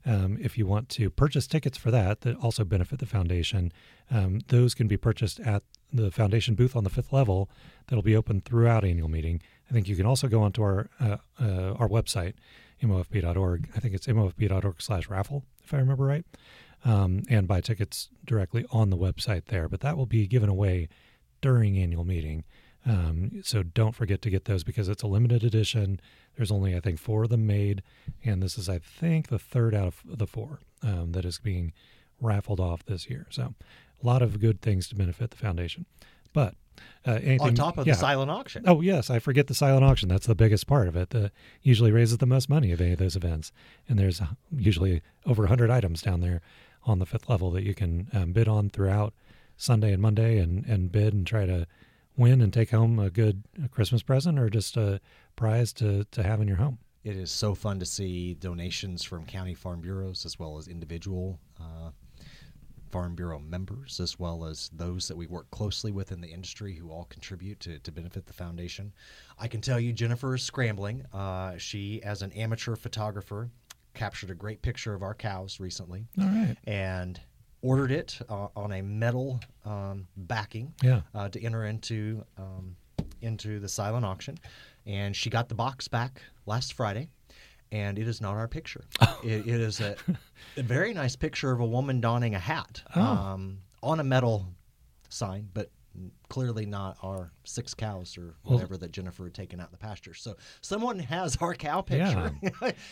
Um, 0.06 0.38
if 0.42 0.58
you 0.58 0.68
want 0.68 0.90
to 0.90 1.10
purchase 1.10 1.48
tickets 1.48 1.78
for 1.78 1.90
that, 1.92 2.22
that 2.22 2.36
also 2.38 2.66
benefit 2.66 3.00
the 3.00 3.06
foundation, 3.06 3.72
um, 4.12 4.42
those 4.48 4.74
can 4.74 4.88
be 4.88 4.98
purchased 4.98 5.40
at 5.40 5.64
the 5.94 6.12
foundation 6.12 6.56
booth 6.56 6.76
on 6.76 6.84
the 6.84 6.90
fifth 6.90 7.14
level. 7.14 7.50
That'll 7.88 8.04
be 8.04 8.16
open 8.16 8.42
throughout 8.42 8.84
annual 8.84 9.08
meeting. 9.08 9.42
I 9.70 9.74
think 9.74 9.88
you 9.88 9.96
can 9.96 10.06
also 10.06 10.28
go 10.28 10.42
onto 10.42 10.62
our 10.62 10.90
uh, 11.00 11.18
uh, 11.40 11.74
our 11.80 11.88
website, 11.88 12.34
mofb.org. 12.82 13.70
I 13.76 13.80
think 13.80 13.94
it's 13.94 14.08
mofb.org/raffle, 14.08 15.46
if 15.64 15.74
I 15.74 15.78
remember 15.78 16.04
right, 16.04 16.26
um, 16.84 17.24
and 17.30 17.48
buy 17.48 17.62
tickets 17.62 18.10
directly 18.26 18.66
on 18.72 18.90
the 18.90 18.98
website 18.98 19.46
there. 19.46 19.70
But 19.70 19.80
that 19.82 19.96
will 19.96 20.06
be 20.06 20.28
given 20.28 20.50
away 20.50 20.90
during 21.42 21.78
annual 21.78 22.04
meeting. 22.04 22.44
Um, 22.86 23.42
so 23.44 23.64
don't 23.64 23.96
forget 23.96 24.22
to 24.24 24.30
get 24.30 24.46
those 24.46 24.64
because 24.64 24.90
it's 24.90 25.04
a 25.04 25.08
limited 25.08 25.44
edition. 25.44 26.02
There's 26.36 26.52
only, 26.52 26.76
I 26.76 26.80
think, 26.80 27.00
four 27.00 27.24
of 27.24 27.30
them 27.30 27.46
made, 27.46 27.84
and 28.24 28.42
this 28.42 28.58
is, 28.58 28.68
I 28.68 28.80
think, 28.80 29.28
the 29.28 29.40
third 29.40 29.76
out 29.76 29.88
of 29.88 30.02
the 30.06 30.28
four 30.28 30.60
um, 30.82 31.12
that 31.12 31.26
is 31.26 31.40
being 31.40 31.74
raffled 32.20 32.60
off 32.60 32.86
this 32.86 33.10
year. 33.10 33.28
So 33.30 33.54
a 34.02 34.06
lot 34.06 34.22
of 34.22 34.40
good 34.40 34.62
things 34.62 34.88
to 34.90 34.96
benefit 34.96 35.32
the 35.32 35.38
foundation. 35.38 35.86
But 36.34 36.56
uh, 37.06 37.20
anything, 37.22 37.42
on 37.42 37.56
top 37.56 37.78
of 37.78 37.86
yeah. 37.86 37.94
the 37.94 38.00
silent 38.00 38.32
auction. 38.32 38.64
Oh 38.66 38.82
yes, 38.82 39.10
I 39.10 39.20
forget 39.20 39.48
the 39.48 39.54
silent 39.54 39.84
auction. 39.84 40.10
That's 40.10 40.26
the 40.26 40.36
biggest 40.36 40.68
part 40.68 40.88
of 40.88 40.96
it. 40.96 41.12
That 41.12 41.32
usually 41.62 41.92
raises 41.92 42.18
the 42.18 42.26
most 42.26 42.50
money 42.50 42.72
of 42.72 42.82
any 42.82 42.94
of 42.94 43.00
those 43.00 43.16
events. 43.16 43.52
And 43.88 44.00
there's 44.00 44.22
usually 44.52 45.02
over 45.26 45.44
100 45.44 45.70
items 45.70 46.02
down 46.02 46.22
there 46.22 46.42
on 46.86 47.00
the 47.00 47.06
fifth 47.06 47.30
level 47.30 47.52
that 47.52 47.64
you 47.64 47.76
can 47.76 48.08
um, 48.14 48.32
bid 48.34 48.48
on 48.48 48.70
throughout 48.70 49.14
Sunday 49.56 49.94
and 49.94 50.02
Monday, 50.02 50.40
and 50.40 50.66
and 50.66 50.92
bid 50.92 51.14
and 51.14 51.28
try 51.28 51.46
to 51.46 51.68
win 52.16 52.42
and 52.42 52.54
take 52.54 52.72
home 52.72 53.00
a 53.00 53.10
good 53.10 53.44
Christmas 53.72 54.04
present 54.04 54.40
or 54.40 54.50
just 54.50 54.78
a 54.78 55.00
prize 55.36 55.74
to, 55.74 56.04
to 56.06 56.24
have 56.24 56.42
in 56.42 56.48
your 56.48 56.58
home. 56.58 56.80
It 57.04 57.18
is 57.18 57.32
so 57.32 57.54
fun 57.54 57.80
to 57.80 57.86
see 57.86 58.34
donations 58.36 59.04
from 59.04 59.26
county 59.26 59.54
farm 59.54 59.82
bureaus 59.82 60.26
as 60.26 60.40
well 60.40 60.58
as 60.58 60.68
individual 60.68 61.40
uh, 61.60 61.90
farm 62.92 63.16
bureau 63.16 63.40
members, 63.40 64.00
as 64.00 64.20
well 64.20 64.46
as 64.46 64.70
those 64.72 65.08
that 65.08 65.18
we 65.18 65.26
work 65.26 65.50
closely 65.50 65.92
with 65.92 66.12
in 66.12 66.22
the 66.22 66.28
industry 66.28 66.76
who 66.76 66.92
all 66.92 67.06
contribute 67.06 67.60
to, 67.60 67.80
to 67.80 67.92
benefit 67.92 68.26
the 68.28 68.34
foundation. 68.34 68.94
I 69.40 69.48
can 69.48 69.62
tell 69.62 69.80
you, 69.80 69.92
Jennifer 69.92 70.36
is 70.36 70.44
scrambling. 70.44 71.04
Uh, 71.12 71.58
she, 71.58 72.02
as 72.04 72.22
an 72.22 72.32
amateur 72.34 72.76
photographer, 72.76 73.50
captured 73.96 74.30
a 74.30 74.36
great 74.36 74.62
picture 74.62 74.94
of 74.94 75.02
our 75.02 75.16
cows 75.16 75.60
recently. 75.60 76.06
All 76.22 76.28
right. 76.28 76.56
And 76.66 77.20
ordered 77.64 77.92
it 77.92 78.20
uh, 78.30 78.48
on 78.56 78.74
a 78.74 78.82
metal 78.84 79.40
um, 79.66 80.06
backing 80.16 80.72
yeah. 80.84 81.02
uh, 81.16 81.30
to 81.30 81.42
enter 81.42 81.66
into 81.66 82.24
um, 82.38 82.76
into 83.22 83.60
the 83.60 83.68
silent 83.70 84.06
auction, 84.06 84.38
and 84.86 85.16
she 85.16 85.30
got 85.32 85.50
the 85.50 85.56
box 85.56 85.88
back 85.88 86.22
last 86.46 86.74
Friday. 86.74 87.10
And 87.72 87.98
it 87.98 88.08
is 88.08 88.22
not 88.22 88.36
our 88.36 88.48
picture. 88.48 88.84
It, 89.24 89.48
it 89.48 89.62
is 89.62 89.80
a, 89.80 89.96
a 90.58 90.62
very 90.64 90.94
nice 90.94 91.16
picture 91.16 91.52
of 91.54 91.62
a 91.62 91.66
woman 91.66 92.02
donning 92.02 92.36
a 92.36 92.40
hat 92.40 92.84
Oh. 92.94 93.02
um, 93.02 93.60
on 93.82 94.02
a 94.02 94.04
metal 94.04 94.46
sign, 95.08 95.48
but 95.54 95.72
clearly 96.28 96.66
not 96.66 96.98
our 97.02 97.32
six 97.46 97.74
cows 97.74 98.18
or 98.18 98.36
Well- 98.44 98.56
whatever 98.56 98.76
that 98.78 98.92
Jennifer 98.92 99.24
had 99.24 99.34
taken 99.34 99.60
out 99.62 99.72
the 99.72 99.78
pasture. 99.78 100.14
So 100.14 100.36
someone 100.62 101.00
has 101.00 101.38
our 101.38 101.54
cow 101.56 101.82
picture. 101.82 102.32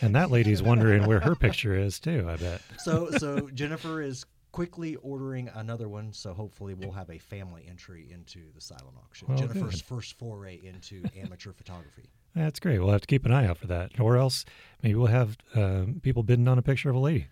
And 0.00 0.14
that 0.14 0.30
lady's 0.30 0.62
wondering 0.62 1.06
where 1.06 1.20
her 1.20 1.34
picture 1.36 1.76
is 1.76 2.00
too. 2.00 2.26
I 2.28 2.36
bet. 2.36 2.62
so 2.78 3.10
so 3.10 3.50
Jennifer 3.54 4.00
is 4.00 4.24
quickly 4.52 4.96
ordering 4.96 5.48
another 5.54 5.88
one. 5.88 6.12
So 6.12 6.34
hopefully 6.34 6.74
we'll 6.74 6.92
have 6.92 7.10
a 7.10 7.18
family 7.18 7.66
entry 7.68 8.08
into 8.12 8.40
the 8.54 8.60
silent 8.60 8.96
auction. 9.02 9.28
Well, 9.28 9.38
Jennifer's 9.38 9.82
good. 9.82 9.82
first 9.82 10.18
foray 10.18 10.60
into 10.62 11.02
amateur 11.20 11.52
photography. 11.52 12.10
That's 12.34 12.60
great. 12.60 12.78
We'll 12.78 12.92
have 12.92 13.00
to 13.02 13.06
keep 13.06 13.26
an 13.26 13.32
eye 13.32 13.46
out 13.46 13.58
for 13.58 13.66
that, 13.66 13.98
or 13.98 14.16
else 14.16 14.44
maybe 14.82 14.94
we'll 14.94 15.08
have 15.08 15.36
um, 15.54 16.00
people 16.02 16.22
bidding 16.22 16.48
on 16.48 16.58
a 16.58 16.62
picture 16.62 16.88
of 16.88 16.96
a 16.96 16.98
lady 16.98 17.26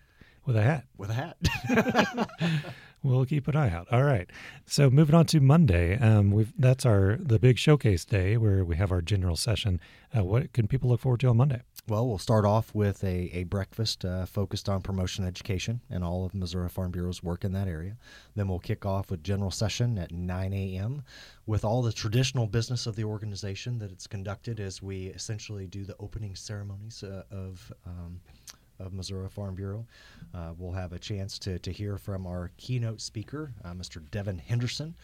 with 0.45 0.55
a 0.55 0.61
hat. 0.61 0.85
With 0.97 1.09
a 1.09 1.13
hat. 1.13 2.69
We'll 3.03 3.25
keep 3.25 3.47
an 3.47 3.55
eye 3.55 3.71
out. 3.71 3.87
All 3.91 4.03
right. 4.03 4.29
So 4.67 4.89
moving 4.91 5.15
on 5.15 5.25
to 5.27 5.39
Monday, 5.39 5.97
um, 5.97 6.29
we've 6.31 6.53
that's 6.57 6.85
our 6.85 7.17
the 7.19 7.39
big 7.39 7.57
showcase 7.57 8.05
day 8.05 8.37
where 8.37 8.63
we 8.63 8.75
have 8.75 8.91
our 8.91 9.01
general 9.01 9.35
session. 9.35 9.79
Uh, 10.15 10.23
what 10.23 10.53
can 10.53 10.67
people 10.67 10.89
look 10.89 10.99
forward 10.99 11.21
to 11.21 11.27
on 11.27 11.37
Monday? 11.37 11.61
Well, 11.87 12.07
we'll 12.07 12.19
start 12.19 12.45
off 12.45 12.75
with 12.75 13.03
a, 13.03 13.31
a 13.33 13.43
breakfast 13.45 14.05
uh, 14.05 14.27
focused 14.27 14.69
on 14.69 14.81
promotion 14.81 15.25
education 15.25 15.81
and 15.89 16.03
all 16.03 16.23
of 16.23 16.35
Missouri 16.35 16.69
Farm 16.69 16.91
Bureau's 16.91 17.23
work 17.23 17.43
in 17.43 17.53
that 17.53 17.67
area. 17.67 17.97
Then 18.35 18.47
we'll 18.47 18.59
kick 18.59 18.85
off 18.85 19.09
with 19.09 19.23
general 19.23 19.49
session 19.49 19.97
at 19.97 20.11
9 20.11 20.53
a.m. 20.53 21.03
with 21.47 21.65
all 21.65 21.81
the 21.81 21.91
traditional 21.91 22.45
business 22.45 22.85
of 22.85 22.95
the 22.95 23.03
organization 23.03 23.79
that 23.79 23.91
it's 23.91 24.05
conducted 24.05 24.59
as 24.59 24.81
we 24.81 25.07
essentially 25.07 25.65
do 25.65 25.83
the 25.83 25.95
opening 25.99 26.35
ceremonies 26.35 27.03
uh, 27.03 27.23
of. 27.31 27.73
Um, 27.85 28.21
of 28.79 28.93
Missouri 28.93 29.29
Farm 29.29 29.53
Bureau. 29.53 29.85
Uh, 30.33 30.53
we'll 30.57 30.71
have 30.71 30.91
a 30.91 30.97
chance 30.97 31.37
to, 31.37 31.59
to 31.59 31.71
hear 31.71 31.99
from 31.99 32.25
our 32.25 32.49
keynote 32.57 32.99
speaker, 32.99 33.53
uh, 33.63 33.73
Mr. 33.73 34.01
Devin 34.09 34.39
Henderson, 34.39 34.95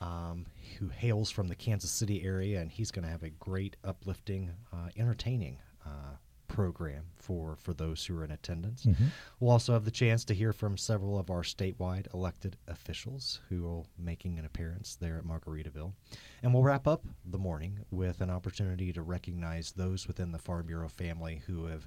um, 0.00 0.46
who 0.80 0.88
hails 0.88 1.30
from 1.30 1.46
the 1.46 1.54
Kansas 1.54 1.92
City 1.92 2.24
area, 2.24 2.60
and 2.60 2.72
he's 2.72 2.90
going 2.90 3.04
to 3.04 3.10
have 3.10 3.22
a 3.22 3.30
great, 3.30 3.76
uplifting, 3.84 4.50
uh, 4.72 4.88
entertaining 4.96 5.58
uh, 5.84 6.16
program 6.48 7.04
for, 7.16 7.56
for 7.56 7.72
those 7.72 8.04
who 8.04 8.18
are 8.18 8.24
in 8.24 8.32
attendance. 8.32 8.84
We'll 9.38 9.52
also 9.52 9.72
have 9.72 9.84
the 9.84 9.90
chance 9.90 10.24
to 10.24 10.34
hear 10.34 10.52
from 10.52 10.76
several 10.76 11.16
of 11.18 11.30
our 11.30 11.42
statewide 11.42 12.12
elected 12.12 12.56
officials 12.66 13.40
who 13.48 13.66
are 13.68 13.84
making 13.96 14.38
an 14.38 14.44
appearance 14.44 14.96
there 15.00 15.16
at 15.16 15.24
Margaritaville. 15.24 15.92
And 16.42 16.52
we'll 16.52 16.64
wrap 16.64 16.88
up 16.88 17.04
the 17.24 17.38
morning 17.38 17.78
with 17.92 18.20
an 18.20 18.30
opportunity 18.30 18.92
to 18.92 19.02
recognize 19.02 19.70
those 19.72 20.08
within 20.08 20.32
the 20.32 20.38
Farm 20.38 20.66
Bureau 20.66 20.88
family 20.88 21.42
who 21.46 21.66
have 21.66 21.86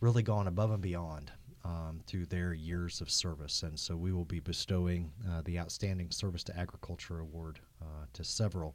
really 0.00 0.22
gone 0.24 0.48
above 0.48 0.72
and 0.72 0.82
beyond 0.82 1.30
um, 1.64 2.00
through 2.06 2.26
their 2.26 2.52
years 2.52 3.00
of 3.00 3.10
service. 3.10 3.62
And 3.62 3.78
so 3.78 3.96
we 3.96 4.12
will 4.12 4.24
be 4.24 4.40
bestowing 4.40 5.12
uh, 5.30 5.42
the 5.44 5.58
Outstanding 5.58 6.10
Service 6.10 6.42
to 6.44 6.58
Agriculture 6.58 7.20
Award 7.20 7.60
uh, 7.82 8.06
to 8.14 8.24
several 8.24 8.74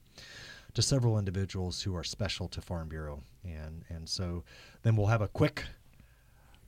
to 0.76 0.82
several 0.82 1.18
individuals 1.18 1.82
who 1.82 1.96
are 1.96 2.04
special 2.04 2.48
to 2.50 2.62
Farm 2.62 2.88
Bureau. 2.88 3.24
And 3.44 3.84
and 3.90 4.08
so 4.08 4.44
then 4.84 4.96
we'll 4.96 5.08
have 5.08 5.22
a 5.22 5.28
quick 5.28 5.64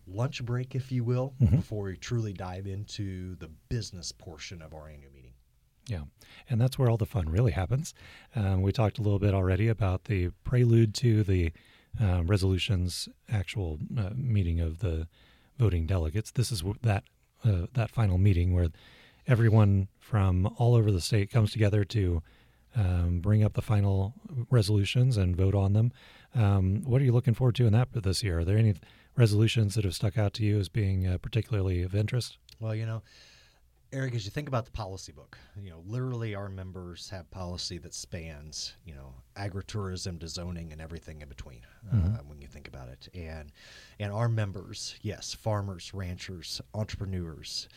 lunch 0.07 0.43
break, 0.43 0.73
if 0.73 0.91
you 0.91 1.03
will, 1.03 1.33
before 1.51 1.83
we 1.83 1.97
truly 1.97 2.33
dive 2.33 2.65
into 2.65 3.35
the 3.35 3.49
business 3.69 4.11
portion 4.11 4.61
of 4.61 4.73
our 4.73 4.87
annual 4.87 5.11
meeting. 5.13 5.33
Yeah, 5.87 6.03
and 6.49 6.59
that's 6.59 6.77
where 6.79 6.89
all 6.89 6.97
the 6.97 7.05
fun 7.05 7.29
really 7.29 7.51
happens. 7.51 7.93
Um, 8.35 8.61
we 8.61 8.71
talked 8.71 8.99
a 8.99 9.01
little 9.01 9.19
bit 9.19 9.33
already 9.33 9.67
about 9.67 10.05
the 10.05 10.31
prelude 10.43 10.93
to 10.95 11.23
the 11.23 11.51
uh, 12.01 12.23
resolutions 12.25 13.09
actual 13.29 13.79
uh, 13.97 14.09
meeting 14.15 14.59
of 14.59 14.79
the 14.79 15.07
voting 15.57 15.85
delegates. 15.85 16.31
This 16.31 16.51
is 16.51 16.63
that 16.83 17.03
uh, 17.43 17.67
that 17.73 17.89
final 17.89 18.17
meeting 18.17 18.53
where 18.53 18.67
everyone 19.27 19.87
from 19.99 20.47
all 20.57 20.75
over 20.75 20.91
the 20.91 21.01
state 21.01 21.29
comes 21.29 21.51
together 21.51 21.83
to 21.83 22.21
um, 22.75 23.19
bring 23.19 23.43
up 23.43 23.53
the 23.53 23.62
final 23.62 24.13
resolutions 24.50 25.17
and 25.17 25.36
vote 25.36 25.55
on 25.55 25.74
them. 25.74 25.91
Um, 26.36 26.83
what 26.83 27.01
are 27.01 27.05
you 27.05 27.12
looking 27.12 27.33
forward 27.33 27.55
to 27.55 27.65
in 27.65 27.74
that 27.74 27.89
this 27.91 28.24
year? 28.24 28.39
Are 28.39 28.45
there 28.45 28.57
any 28.57 28.75
resolutions 29.15 29.75
that 29.75 29.83
have 29.83 29.95
stuck 29.95 30.17
out 30.17 30.33
to 30.36 30.43
you 30.43 30.59
as 30.59 30.69
being 30.69 31.07
uh, 31.07 31.17
particularly 31.17 31.81
of 31.81 31.95
interest? 31.95 32.38
Well, 32.59 32.75
you 32.75 32.86
know, 32.86 33.01
Eric, 33.93 34.15
as 34.15 34.25
you 34.25 34.31
think 34.31 34.50
about 34.50 34.65
the 34.65 34.71
policy 34.71 35.13
book, 35.13 35.38
you 35.59 35.69
know, 35.69 35.81
literally 35.86 36.36
our 36.36 36.50
members 36.50 37.09
have 37.09 37.29
policy 37.31 37.77
that 37.77 37.93
spans, 37.93 38.75
you 38.86 38.93
know, 38.93 39.13
agritourism 39.38 40.19
to 40.19 40.27
zoning 40.27 40.74
and 40.74 40.81
everything 40.81 41.21
in 41.21 41.29
between. 41.29 41.62
Uh, 41.91 42.17
when 42.27 42.41
you 42.41 42.47
think 42.47 42.67
about 42.67 42.89
it, 42.89 43.07
and 43.13 43.53
and 43.97 44.12
our 44.12 44.27
members, 44.27 44.95
yes, 45.01 45.33
farmers, 45.33 45.93
ranchers, 45.93 46.59
entrepreneurs. 46.74 47.69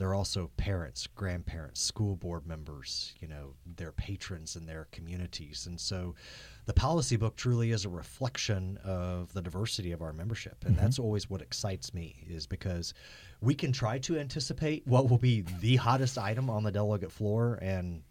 They're 0.00 0.14
also 0.14 0.50
parents, 0.56 1.06
grandparents, 1.06 1.78
school 1.78 2.16
board 2.16 2.46
members, 2.46 3.12
you 3.20 3.28
know, 3.28 3.52
they're 3.76 3.92
patrons 3.92 4.56
in 4.56 4.64
their 4.64 4.88
communities. 4.92 5.66
And 5.66 5.78
so 5.78 6.14
the 6.64 6.72
policy 6.72 7.16
book 7.16 7.36
truly 7.36 7.72
is 7.72 7.84
a 7.84 7.90
reflection 7.90 8.78
of 8.82 9.30
the 9.34 9.42
diversity 9.42 9.92
of 9.92 10.00
our 10.00 10.14
membership. 10.14 10.64
And 10.64 10.74
that's 10.74 10.98
always 10.98 11.28
what 11.28 11.42
excites 11.42 11.92
me 11.92 12.24
is 12.26 12.46
because 12.46 12.94
we 13.42 13.54
can 13.54 13.72
try 13.72 13.98
to 13.98 14.18
anticipate 14.18 14.86
what 14.86 15.10
will 15.10 15.18
be 15.18 15.44
the 15.60 15.76
hottest 15.76 16.16
item 16.16 16.48
on 16.48 16.62
the 16.62 16.72
delegate 16.72 17.12
floor 17.12 17.58
and 17.60 18.02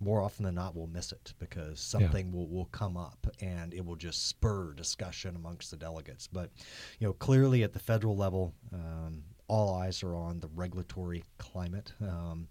more 0.00 0.22
often 0.22 0.46
than 0.46 0.54
not 0.54 0.74
we'll 0.74 0.86
miss 0.86 1.12
it 1.12 1.34
because 1.38 1.78
something 1.78 2.32
will, 2.32 2.48
will 2.48 2.66
come 2.66 2.96
up 2.96 3.26
and 3.40 3.72
it 3.72 3.84
will 3.84 3.96
just 3.96 4.28
spur 4.28 4.72
discussion 4.74 5.36
amongst 5.36 5.70
the 5.70 5.76
delegates 5.76 6.26
but 6.26 6.50
you 6.98 7.06
know 7.06 7.12
clearly 7.14 7.62
at 7.62 7.72
the 7.72 7.78
federal 7.78 8.16
level 8.16 8.52
um, 8.72 9.22
all 9.48 9.74
eyes 9.74 10.02
are 10.02 10.16
on 10.16 10.40
the 10.40 10.48
regulatory 10.54 11.24
climate 11.38 11.92
um, 12.00 12.48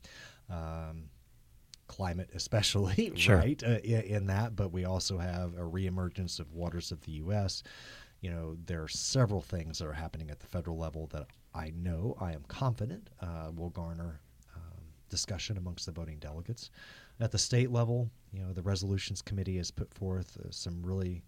um, 0.50 1.04
climate 1.88 2.30
especially 2.34 3.12
Sure. 3.16 3.38
right 3.38 3.62
uh, 3.64 3.80
in, 3.84 4.02
in 4.02 4.28
that 4.28 4.56
but 4.56 4.72
we 4.72 4.86
also 4.86 5.18
have 5.18 5.54
a 5.56 5.62
reemergence 5.62 6.40
of 6.40 6.52
waters 6.54 6.92
of 6.92 7.02
the 7.02 7.12
us 7.14 7.64
you 8.22 8.30
know 8.32 8.58
there 8.66 8.82
are 8.82 8.88
several 8.88 9.42
things 9.42 9.80
that 9.80 9.88
are 9.88 9.94
happening 9.94 10.30
at 10.30 10.40
the 10.40 10.48
federal 10.48 10.78
level 10.78 11.08
that 11.12 11.28
i 11.54 11.72
know 11.76 12.16
i 12.22 12.32
am 12.32 12.44
confident 12.48 13.10
uh, 13.22 13.52
will 13.56 13.70
garner 13.70 14.22
discussion 15.13 15.58
amongst 15.58 15.86
the 15.86 15.91
voting 15.91 16.17
delegates. 16.17 16.72
At 17.20 17.32
the 17.32 17.38
state 17.38 17.72
level 17.72 18.10
you 18.34 18.41
know 18.41 18.51
the 18.51 18.63
resolutions 18.63 19.22
committee 19.22 19.58
has 19.58 19.70
put 19.72 19.93
forth 19.93 20.38
uh, 20.43 20.48
some 20.50 20.82
really 20.84 21.22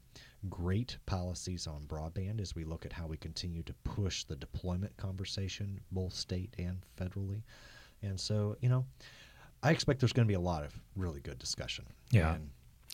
great 0.49 0.97
policies 1.05 1.67
on 1.67 1.83
broadband 1.83 2.41
as 2.41 2.55
we 2.55 2.63
look 2.63 2.85
at 2.85 2.91
how 2.91 3.05
we 3.05 3.17
continue 3.17 3.61
to 3.63 3.73
push 3.83 4.23
the 4.23 4.35
deployment 4.35 4.95
conversation 4.97 5.79
both 5.91 6.13
state 6.13 6.53
and 6.57 6.79
federally. 6.99 7.43
And 8.01 8.19
so 8.19 8.57
you 8.59 8.69
know 8.69 8.85
i 9.63 9.71
expect 9.71 9.99
there's 9.99 10.13
going 10.13 10.27
to 10.27 10.31
be 10.31 10.35
a 10.35 10.47
lot 10.53 10.63
of 10.63 10.73
really 10.95 11.21
good 11.21 11.39
discussion. 11.39 11.85
Yeah. 12.11 12.33
and 12.33 12.49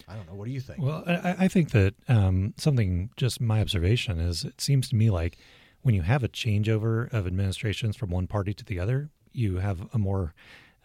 i 0.07 0.15
don't 0.15 0.27
know 0.27 0.36
what 0.36 0.45
do 0.45 0.51
you 0.51 0.62
think? 0.62 0.83
Well, 0.83 1.03
I, 1.07 1.45
I 1.45 1.48
think 1.48 1.71
that 1.71 1.95
um, 2.10 2.53
something, 2.57 3.10
just 3.15 3.39
my 3.39 3.62
observation 3.62 4.19
is 4.19 4.43
it 4.43 4.60
seems 4.60 4.89
to 4.89 4.95
me 4.95 5.10
like 5.10 5.38
when 5.83 5.95
you 5.95 6.01
have 6.01 6.24
a 6.24 6.29
changeover 6.29 7.12
of 7.12 7.25
administrations 7.25 7.95
from 7.95 8.10
one 8.12 8.27
party 8.27 8.53
to 8.53 8.65
the 8.65 8.79
other, 8.79 9.10
you 9.31 9.57
have 9.57 9.88
a 9.93 9.98
more 9.98 10.33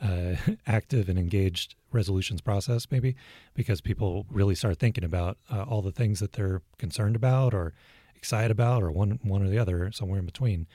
uh, 0.03 0.37
active 0.67 1.09
and 1.09 1.19
engaged 1.19 1.75
resolutions 1.93 2.41
process, 2.41 2.87
maybe, 2.91 3.17
because 3.55 3.81
people 3.81 4.27
really 4.31 4.55
start 4.55 4.79
thinking 4.79 5.05
about 5.05 5.39
uh, 5.51 5.63
all 5.63 5.83
the 5.83 5.93
things 5.93 6.21
that 6.21 6.33
they're 6.33 6.63
concerned 6.79 7.17
about 7.17 7.55
or 7.55 7.73
excited 8.15 8.51
about, 8.51 8.83
or 8.83 8.91
one 8.91 9.19
one 9.23 9.43
or 9.43 9.49
the 9.49 9.59
other, 9.59 9.91
somewhere 9.93 10.19
in 10.19 10.27
between. 10.27 10.67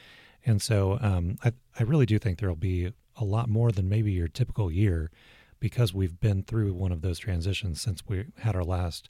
And 0.45 0.61
so, 0.61 0.97
um, 1.01 1.37
I 1.43 1.53
I 1.79 1.83
really 1.83 2.05
do 2.05 2.17
think 2.19 2.39
there'll 2.39 2.55
be 2.55 2.93
a 3.17 3.23
lot 3.23 3.49
more 3.49 3.71
than 3.71 3.89
maybe 3.89 4.11
your 4.11 4.27
typical 4.27 4.71
year 4.71 5.11
because 5.59 5.93
we've 5.93 6.19
been 6.19 6.43
through 6.43 6.73
one 6.73 6.91
of 6.91 7.01
those 7.01 7.19
transitions 7.19 7.79
since 7.81 8.01
we 8.07 8.25
had 8.39 8.55
our 8.55 8.63
last 8.63 9.09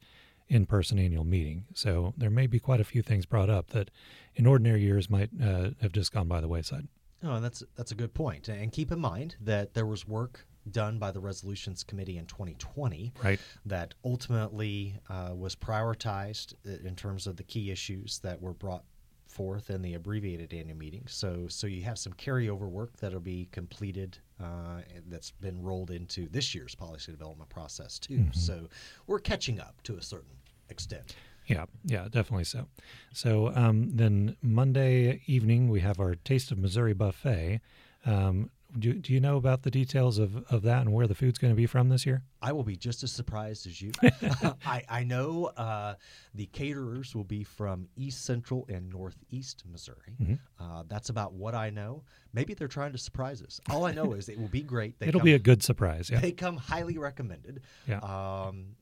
in-person 0.50 1.00
annual 1.00 1.24
meeting. 1.24 1.64
So 1.74 2.14
there 2.18 2.30
may 2.30 2.46
be 2.46 2.60
quite 2.60 2.82
a 2.82 2.84
few 2.84 3.02
things 3.02 3.26
brought 3.26 3.50
up 3.50 3.70
that 3.70 3.90
in 4.36 4.46
ordinary 4.46 4.82
years 4.82 5.10
might 5.10 5.30
uh, 5.42 5.70
have 5.82 5.94
just 5.94 6.12
gone 6.12 6.28
by 6.28 6.42
the 6.42 6.50
wayside. 6.50 6.90
No, 7.24 7.40
that's 7.40 7.64
that's 7.76 7.92
a 7.92 7.96
good 7.96 8.14
point. 8.14 8.48
And 8.50 8.72
keep 8.72 8.92
in 8.92 9.00
mind 9.00 9.36
that 9.42 9.74
there 9.74 9.86
was 9.86 10.08
work 10.08 10.46
done 10.70 11.00
by 11.00 11.12
the 11.12 11.20
Resolutions 11.20 11.84
Committee 11.84 12.18
in 12.18 12.26
2020 12.28 13.14
Right. 13.24 13.40
that 13.66 13.96
ultimately 14.06 14.96
uh, 15.10 15.32
was 15.36 15.56
prioritized 15.56 16.54
in 16.86 16.96
terms 16.96 17.26
of 17.28 17.36
the 17.38 17.44
key 17.44 17.72
issues 17.72 18.20
that 18.20 18.40
were 18.42 18.54
brought 18.54 18.84
forth 19.28 19.70
in 19.70 19.82
the 19.82 19.94
abbreviated 19.96 20.54
annual 20.54 20.78
meeting. 20.78 21.04
So, 21.08 21.48
so 21.48 21.66
you 21.66 21.82
have 21.84 21.98
some 21.98 22.14
carryover 22.14 22.70
work 22.70 22.98
that'll 22.98 23.20
be 23.22 23.48
completed 23.52 24.18
uh, 24.40 24.82
that's 25.08 25.32
been 25.32 25.62
rolled 25.64 25.90
into 25.90 26.28
this 26.30 26.54
year's 26.54 26.76
policy 26.76 27.12
development 27.12 27.50
process 27.50 27.98
too. 27.98 28.26
So, 28.34 28.68
we're 29.08 29.20
catching 29.20 29.60
up 29.60 29.82
to 29.84 29.96
a 29.96 30.02
certain 30.02 30.36
extent. 30.70 31.16
Yeah, 31.48 31.66
yeah, 31.84 32.08
definitely 32.10 32.46
so. 32.46 32.68
So 33.14 33.52
um, 33.56 33.90
then 33.96 34.38
Monday 34.42 35.22
evening 35.26 35.70
we 35.70 35.82
have 35.82 36.00
our 36.00 36.16
Taste 36.16 36.52
of 36.52 36.58
Missouri 36.58 36.94
buffet. 36.94 37.60
Um, 38.06 38.50
Do, 38.80 38.94
do 38.94 39.12
you 39.12 39.20
know 39.20 39.36
about 39.36 39.64
the 39.64 39.70
details 39.72 40.18
of, 40.18 40.46
of 40.50 40.62
that 40.62 40.80
and 40.82 40.94
where 40.94 41.06
the 41.06 41.14
food's 41.14 41.38
going 41.38 41.52
to 41.52 41.58
be 41.58 41.66
from 41.66 41.90
this 41.90 42.06
year? 42.06 42.24
I 42.42 42.54
will 42.54 42.64
be 42.64 42.78
just 42.78 43.04
as 43.04 43.12
surprised 43.12 43.68
as 43.68 43.82
you. 43.82 43.92
I, 44.66 44.84
I 44.88 45.04
know 45.04 45.48
uh, 45.58 45.96
the 46.34 46.46
caterers 46.46 47.14
will 47.14 47.26
be 47.26 47.44
from 47.44 47.90
East 47.98 48.24
Central 48.24 48.66
and 48.70 48.90
Northeast 48.90 49.64
Missouri. 49.70 50.16
Mm-hmm. 50.22 50.36
Uh, 50.58 50.84
that's 50.88 51.10
about 51.10 51.34
what 51.34 51.54
I 51.54 51.70
know. 51.70 52.04
Maybe 52.34 52.54
they're 52.54 52.70
trying 52.70 52.94
to 52.94 52.98
surprise 52.98 53.42
us. 53.42 53.60
All 53.70 53.86
I 53.86 53.92
know 53.92 54.14
is 54.14 54.30
it 54.30 54.40
will 54.40 54.48
be 54.48 54.62
great. 54.64 54.98
They 55.00 55.08
It'll 55.08 55.20
come, 55.20 55.26
be 55.26 55.34
a 55.34 55.40
good 55.40 55.62
surprise. 55.64 56.10
Yeah. 56.10 56.22
They 56.22 56.32
come 56.32 56.56
highly 56.56 56.98
recommended. 56.98 57.60
Yeah. 57.90 58.00
Um, 58.00 58.78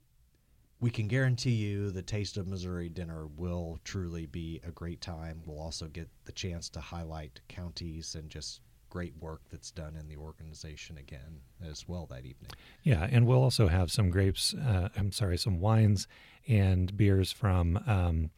we 0.81 0.89
can 0.89 1.07
guarantee 1.07 1.51
you 1.51 1.91
the 1.91 2.01
Taste 2.01 2.37
of 2.37 2.47
Missouri 2.47 2.89
dinner 2.89 3.27
will 3.37 3.79
truly 3.83 4.25
be 4.25 4.61
a 4.65 4.71
great 4.71 5.01
time. 5.01 5.41
We'll 5.45 5.59
also 5.59 5.87
get 5.87 6.07
the 6.25 6.31
chance 6.31 6.69
to 6.69 6.79
highlight 6.79 7.41
counties 7.49 8.15
and 8.15 8.29
just 8.29 8.61
great 8.89 9.13
work 9.19 9.41
that's 9.51 9.71
done 9.71 9.95
in 9.95 10.07
the 10.07 10.15
organization 10.15 10.97
again 10.97 11.41
as 11.69 11.87
well 11.87 12.07
that 12.07 12.19
evening. 12.19 12.51
Yeah, 12.83 13.07
and 13.11 13.27
we'll 13.27 13.43
also 13.43 13.67
have 13.67 13.91
some 13.91 14.09
grapes. 14.09 14.53
Uh, 14.53 14.89
I'm 14.97 15.11
sorry, 15.11 15.37
some 15.37 15.59
wines 15.59 16.07
and 16.47 16.95
beers 16.95 17.31
from 17.31 17.79
um, 17.85 18.29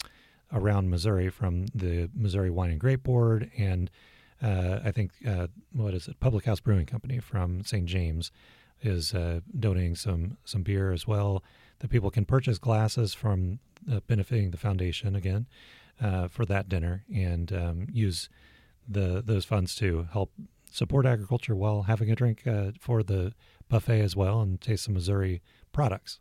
around 0.51 0.89
Missouri 0.89 1.29
from 1.29 1.67
the 1.75 2.09
Missouri 2.13 2.49
Wine 2.49 2.71
and 2.71 2.79
Grape 2.79 3.03
Board, 3.03 3.51
and 3.57 3.89
uh, 4.41 4.79
I 4.83 4.91
think 4.91 5.11
uh, 5.25 5.47
what 5.71 5.93
is 5.93 6.07
it, 6.07 6.19
Public 6.19 6.45
House 6.45 6.59
Brewing 6.59 6.87
Company 6.87 7.19
from 7.19 7.63
St. 7.63 7.85
James 7.85 8.31
is 8.81 9.13
uh, 9.13 9.41
donating 9.57 9.95
some 9.95 10.37
some 10.43 10.63
beer 10.63 10.91
as 10.91 11.05
well 11.05 11.43
that 11.81 11.89
people 11.89 12.11
can 12.11 12.25
purchase 12.25 12.57
glasses 12.57 13.13
from 13.13 13.59
uh, 13.91 13.99
benefiting 14.07 14.51
the 14.51 14.57
foundation 14.57 15.15
again 15.15 15.47
uh, 16.01 16.27
for 16.27 16.45
that 16.45 16.69
dinner 16.69 17.03
and 17.13 17.51
um, 17.51 17.87
use 17.91 18.29
the 18.87 19.21
those 19.25 19.45
funds 19.45 19.75
to 19.75 20.07
help 20.13 20.31
support 20.71 21.05
agriculture 21.05 21.55
while 21.55 21.83
having 21.83 22.09
a 22.09 22.15
drink 22.15 22.47
uh, 22.47 22.71
for 22.79 23.03
the 23.03 23.33
buffet 23.69 24.01
as 24.01 24.15
well 24.15 24.41
and 24.41 24.61
taste 24.61 24.85
some 24.85 24.93
Missouri 24.93 25.41
products. 25.71 26.19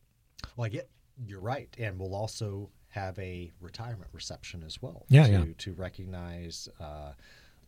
Well, 0.56 0.66
I 0.66 0.68
get 0.68 0.88
you're 1.26 1.40
right, 1.40 1.68
and 1.78 1.98
we'll 1.98 2.14
also 2.14 2.70
have 2.88 3.18
a 3.18 3.52
retirement 3.60 4.10
reception 4.12 4.62
as 4.64 4.80
well. 4.82 5.06
Yeah, 5.08 5.26
to, 5.26 5.32
yeah. 5.32 5.44
to 5.58 5.72
recognize 5.74 6.68
uh, 6.80 7.12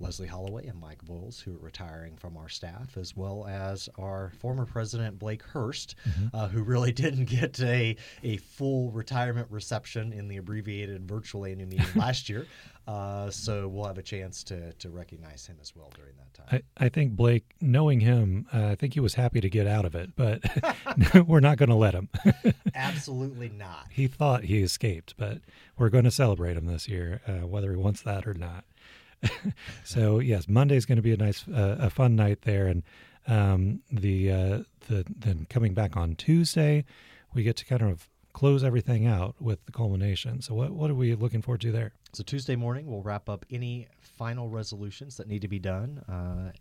Leslie 0.01 0.27
Holloway 0.27 0.67
and 0.67 0.81
Mike 0.81 1.05
Boyles, 1.05 1.41
who 1.41 1.55
are 1.55 1.59
retiring 1.59 2.17
from 2.17 2.37
our 2.37 2.49
staff, 2.49 2.97
as 2.97 3.17
well 3.17 3.47
as 3.49 3.89
our 3.99 4.33
former 4.41 4.67
president 4.67 5.19
Blake 5.19 5.43
Hurst, 5.43 5.95
Mm-hmm. 6.09 6.37
uh, 6.37 6.49
who 6.49 6.63
really 6.63 6.91
didn't 7.05 7.27
get 7.27 7.61
a 7.61 7.97
a 8.25 8.37
full 8.39 8.91
retirement 8.91 9.47
reception 9.51 10.13
in 10.13 10.27
the 10.29 10.39
abbreviated 10.39 11.07
virtual 11.09 11.45
annual 11.45 11.69
meeting 11.69 11.87
last 11.97 12.29
year. 12.29 12.47
Uh, 12.89 13.31
so 13.31 13.69
we'll 13.69 13.85
have 13.87 13.99
a 13.99 14.03
chance 14.03 14.43
to 14.43 14.73
to 14.75 14.91
recognize 14.91 15.47
him 15.47 15.57
as 15.63 15.75
well 15.77 15.93
during 15.95 16.15
that 16.17 16.35
time. 16.35 16.63
I, 16.79 16.87
I 16.87 16.89
think 16.89 17.13
Blake, 17.13 17.45
knowing 17.61 18.01
him, 18.01 18.47
uh, 18.53 18.67
I 18.67 18.75
think 18.75 18.95
he 18.95 19.01
was 19.01 19.15
happy 19.15 19.41
to 19.41 19.49
get 19.49 19.69
out 19.69 19.85
of 19.85 19.95
it, 19.95 20.11
but 20.17 20.43
we're 21.29 21.39
not 21.41 21.59
going 21.59 21.69
to 21.69 21.77
let 21.77 21.95
him. 21.95 22.09
Absolutely 22.75 23.49
not. 23.51 23.87
he 23.91 24.09
thought 24.09 24.45
he 24.45 24.63
escaped, 24.63 25.15
but 25.17 25.39
we're 25.79 25.91
going 25.91 26.05
to 26.05 26.11
celebrate 26.11 26.57
him 26.57 26.67
this 26.67 26.89
year, 26.89 27.21
uh, 27.29 27.47
whether 27.47 27.71
he 27.71 27.77
wants 27.77 28.03
that 28.03 28.27
or 28.27 28.35
not. 28.35 28.65
so 29.85 30.19
yes, 30.19 30.49
Monday's 30.49 30.87
going 30.87 30.97
to 30.97 31.03
be 31.03 31.13
a 31.13 31.17
nice, 31.17 31.47
uh, 31.49 31.77
a 31.79 31.91
fun 31.91 32.17
night 32.17 32.43
there, 32.43 32.67
and 32.67 32.83
um, 33.27 33.83
the 33.91 34.31
uh, 34.31 34.59
the 34.89 35.05
then 35.09 35.47
coming 35.49 35.75
back 35.75 35.97
on 35.97 36.15
Tuesday, 36.17 36.85
we 37.35 37.43
get 37.43 37.57
to 37.57 37.65
kind 37.65 37.83
of 37.83 38.09
close 38.33 38.65
everything 38.65 39.07
out 39.07 39.37
with 39.41 39.65
the 39.67 39.73
culmination. 39.73 40.41
So 40.43 40.55
what 40.55 40.71
what 40.71 40.91
are 40.91 40.95
we 40.95 41.15
looking 41.15 41.43
forward 41.43 41.61
to 41.63 41.73
there? 41.73 41.93
So 42.13 42.23
Tuesday 42.23 42.57
morning, 42.57 42.87
we'll 42.87 43.03
wrap 43.03 43.29
up 43.29 43.47
any 43.51 43.89
final 44.01 44.49
resolutions 44.49 45.17
that 45.17 45.29
need 45.29 45.43
to 45.43 45.49
be 45.49 45.59
done 45.59 45.99
uh, 46.09 46.53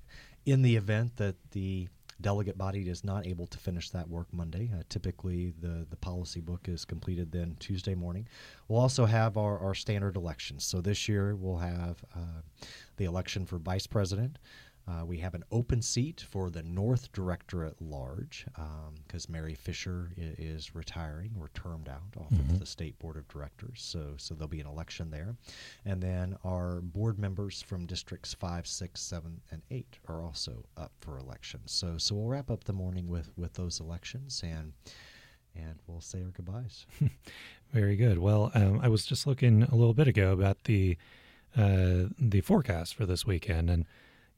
in 0.46 0.62
the 0.62 0.76
event 0.76 1.18
that 1.18 1.36
the 1.52 1.88
delegate 2.22 2.58
body 2.58 2.88
is 2.90 3.04
not 3.04 3.28
able 3.28 3.48
to 3.48 3.58
finish 3.58 3.90
that 3.90 4.10
work 4.10 4.28
Monday. 4.32 4.72
Uh, 4.74 4.84
typically, 4.90 5.54
the, 5.60 5.86
the 5.90 5.96
policy 5.98 6.40
book 6.40 6.68
is 6.68 6.86
completed 6.86 7.32
then 7.32 7.56
Tuesday 7.60 7.96
morning. 7.96 8.28
We'll 8.68 8.80
also 8.80 9.06
have 9.06 9.38
our, 9.38 9.60
our 9.60 9.74
standard 9.74 10.16
elections. 10.16 10.64
So 10.64 10.82
this 10.82 11.10
year, 11.10 11.36
we'll 11.36 11.58
have 11.58 12.04
uh, 12.16 12.42
the 12.98 13.06
election 13.06 13.46
for 13.46 13.58
vice 13.58 13.88
president. 13.88 14.38
Uh, 14.92 15.06
we 15.06 15.18
have 15.18 15.34
an 15.34 15.44
open 15.52 15.82
seat 15.82 16.26
for 16.30 16.50
the 16.50 16.64
North 16.64 17.12
Director 17.14 17.64
at 17.64 17.82
Large 17.82 18.46
because 19.08 19.30
Mary 19.30 19.56
Fisher 19.56 20.12
i- 20.18 20.36
is 20.38 20.76
retiring 20.76 21.32
or 21.40 21.50
termed 21.54 21.88
out 21.88 22.02
off 22.20 22.32
of 22.32 22.60
the 22.60 22.66
State 22.66 23.00
Board 23.00 23.16
of 23.16 23.26
Directors. 23.30 23.82
So, 23.82 24.16
so 24.18 24.34
there'll 24.34 24.50
be 24.50 24.60
an 24.60 24.68
election 24.68 25.10
there. 25.10 25.36
And 25.86 26.02
then 26.04 26.36
our 26.44 26.82
board 26.82 27.18
members 27.20 27.62
from 27.62 27.86
districts 27.86 28.34
five, 28.34 28.68
six, 28.68 29.00
seven, 29.00 29.40
and 29.52 29.62
eight 29.72 29.98
are 30.08 30.22
also 30.22 30.66
up 30.76 30.92
for 31.00 31.18
election. 31.18 31.62
So, 31.68 31.98
so 31.98 32.16
we'll 32.16 32.28
wrap 32.28 32.52
up 32.52 32.66
the 32.66 32.74
morning 32.74 33.08
with 33.08 33.30
with 33.38 33.54
those 33.54 33.80
elections 33.80 34.42
and 34.44 34.74
and 35.56 35.76
we'll 35.88 36.02
say 36.02 36.22
our 36.24 36.30
goodbyes. 36.32 36.86
Very 37.74 37.96
good. 37.96 38.20
Well, 38.20 38.52
um, 38.54 38.80
I 38.82 38.88
was 38.90 39.06
just 39.06 39.26
looking 39.28 39.64
a 39.64 39.76
little 39.76 39.94
bit 39.94 40.08
ago 40.08 40.32
about 40.34 40.64
the 40.66 40.98
uh, 41.58 42.06
the 42.20 42.42
forecast 42.42 42.96
for 42.96 43.06
this 43.06 43.26
weekend, 43.26 43.70
and 43.70 43.86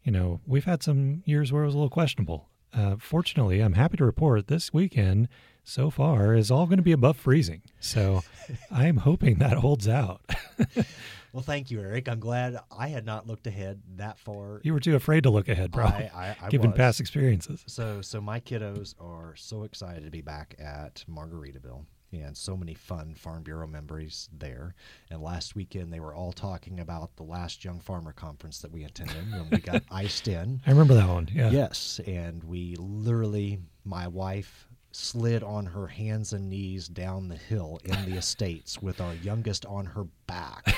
you 0.04 0.12
know 0.12 0.42
we've 0.46 0.66
had 0.66 0.84
some 0.84 1.24
years 1.26 1.52
where 1.52 1.64
it 1.64 1.66
was 1.66 1.76
a 1.76 1.78
little 1.78 1.90
questionable. 1.90 2.50
Uh, 2.74 2.96
fortunately, 3.00 3.60
I'm 3.60 3.74
happy 3.74 3.98
to 3.98 4.06
report 4.06 4.48
this 4.48 4.74
weekend 4.74 5.28
so 5.64 5.90
far 5.90 6.34
is 6.34 6.52
all 6.52 6.66
going 6.66 6.78
to 6.78 6.84
be 6.84 6.92
above 6.92 7.18
freezing. 7.18 7.62
So 7.80 8.24
I'm 8.72 8.98
hoping 8.98 9.40
that 9.40 9.58
holds 9.58 9.88
out. 9.88 10.22
well, 11.34 11.44
thank 11.44 11.70
you, 11.72 11.80
Eric. 11.80 12.10
I'm 12.10 12.20
glad 12.20 12.58
I 12.76 12.88
had 12.88 13.06
not 13.06 13.28
looked 13.28 13.48
ahead 13.48 13.82
that 13.98 14.18
far. 14.18 14.60
you 14.64 14.74
were 14.74 14.80
too 14.80 14.96
afraid 14.96 15.24
to 15.24 15.30
look 15.30 15.48
ahead, 15.50 15.72
probably, 15.72 16.10
I, 16.10 16.30
I, 16.30 16.36
I 16.44 16.50
given 16.50 16.72
was. 16.72 16.78
past 16.78 17.00
experiences. 17.00 17.64
So, 17.68 18.02
so 18.02 18.20
my 18.20 18.40
kiddos 18.40 18.96
are 19.00 19.36
so 19.36 19.64
excited 19.64 20.04
to 20.04 20.12
be 20.12 20.22
back 20.22 20.56
at 20.60 21.06
Margaritaville, 21.10 21.86
and 22.22 22.36
so 22.36 22.56
many 22.56 22.74
fun 22.74 23.16
Farm 23.16 23.44
Bureau 23.44 23.68
memories 23.68 24.30
there. 24.38 24.76
And 25.10 25.22
last 25.22 25.56
weekend, 25.56 25.92
they 25.92 26.00
were 26.00 26.16
all 26.16 26.32
talking 26.32 26.80
about 26.80 27.16
the 27.16 27.24
last 27.24 27.64
Young 27.64 27.80
Farmer 27.80 28.14
Conference 28.14 28.60
that 28.60 28.72
we 28.72 28.84
attended 28.84 29.32
when 29.32 29.50
we 29.52 29.58
got 29.58 29.84
iced 29.92 30.28
in. 30.28 30.62
I 30.66 30.72
remember 30.72 30.94
that 30.96 31.08
one. 31.08 31.30
Yeah. 31.34 31.50
Yes, 31.50 32.00
and 32.06 32.44
we 32.44 32.76
literally, 32.78 33.60
my 33.86 34.08
wife 34.08 34.68
slid 34.92 35.44
on 35.44 35.66
her 35.66 35.88
hands 35.88 36.34
and 36.34 36.50
knees 36.50 36.88
down 36.88 37.28
the 37.28 37.36
hill 37.36 37.80
in 37.84 38.10
the 38.10 38.18
estates 38.18 38.82
with 38.82 39.02
our 39.02 39.16
youngest 39.16 39.66
on 39.66 39.86
her 39.86 40.06
back. 40.28 40.76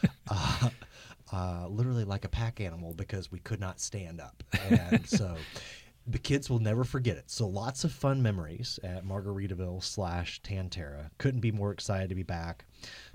uh, 0.30 0.70
uh, 1.32 1.66
literally 1.68 2.04
like 2.04 2.24
a 2.24 2.28
pack 2.28 2.60
animal 2.60 2.94
because 2.94 3.30
we 3.30 3.38
could 3.40 3.60
not 3.60 3.80
stand 3.80 4.20
up. 4.20 4.42
And 4.70 5.06
so 5.06 5.36
the 6.10 6.18
kids 6.18 6.48
will 6.48 6.58
never 6.58 6.84
forget 6.84 7.18
it. 7.18 7.30
So 7.30 7.46
lots 7.46 7.84
of 7.84 7.92
fun 7.92 8.22
memories 8.22 8.80
at 8.82 9.04
Margaritaville 9.04 9.84
slash 9.84 10.40
Tan-Tar-A. 10.42 11.10
Couldn't 11.18 11.40
be 11.40 11.52
more 11.52 11.70
excited 11.70 12.08
to 12.08 12.14
be 12.14 12.22
back. 12.22 12.64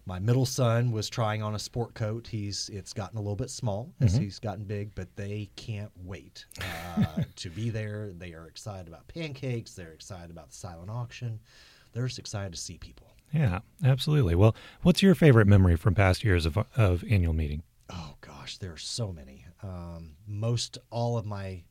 My 0.05 0.19
middle 0.19 0.45
son 0.45 0.91
was 0.91 1.09
trying 1.09 1.41
on 1.41 1.55
a 1.55 1.59
sport 1.59 1.95
coat. 1.95 2.27
He's 2.27 2.69
it's 2.71 2.93
gotten 2.93 3.17
a 3.17 3.21
little 3.21 3.35
bit 3.35 3.49
small 3.49 3.91
as 3.99 4.15
he's 4.15 4.37
gotten 4.37 4.65
big, 4.65 4.93
but 4.93 5.15
they 5.15 5.49
can't 5.55 5.91
wait 6.03 6.45
uh, 6.61 7.23
to 7.35 7.49
be 7.49 7.69
there. 7.69 8.11
They 8.13 8.33
are 8.33 8.47
excited 8.47 8.87
about 8.87 9.07
pancakes. 9.07 9.73
They're 9.73 9.93
excited 9.93 10.29
about 10.29 10.51
the 10.51 10.55
silent 10.55 10.91
auction. 10.91 11.39
They're 11.93 12.05
just 12.05 12.19
excited 12.19 12.53
to 12.53 12.59
see 12.59 12.77
people. 12.77 13.07
Yeah, 13.31 13.59
absolutely. 13.83 14.35
Well, 14.35 14.55
what's 14.83 15.01
your 15.01 15.15
favorite 15.15 15.47
memory 15.47 15.77
from 15.77 15.95
past 15.95 16.23
years 16.23 16.45
of 16.45 16.57
of 16.75 17.03
annual 17.09 17.33
meeting? 17.33 17.63
Oh 17.89 18.15
gosh, 18.21 18.57
there 18.57 18.73
are 18.73 18.77
so 18.77 19.11
many. 19.11 19.45
Um, 19.63 20.15
most 20.27 20.77
all 20.89 21.17
of 21.17 21.25
my 21.25 21.63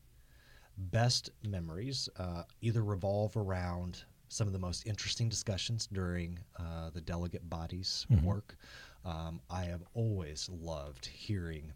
best 0.77 1.29
memories 1.43 2.09
uh, 2.17 2.43
either 2.61 2.83
revolve 2.83 3.35
around 3.37 4.03
some 4.27 4.47
of 4.47 4.53
the 4.53 4.59
most 4.59 4.87
interesting 4.87 5.29
discussions 5.29 5.87
during 5.91 6.39
uh, 6.59 6.89
the 6.91 7.01
delegate 7.01 7.47
body's 7.49 8.05
work. 8.23 8.57
Um, 9.05 9.41
I 9.49 9.65
have 9.65 9.83
always 9.93 10.49
loved 10.49 11.05
hearing 11.05 11.71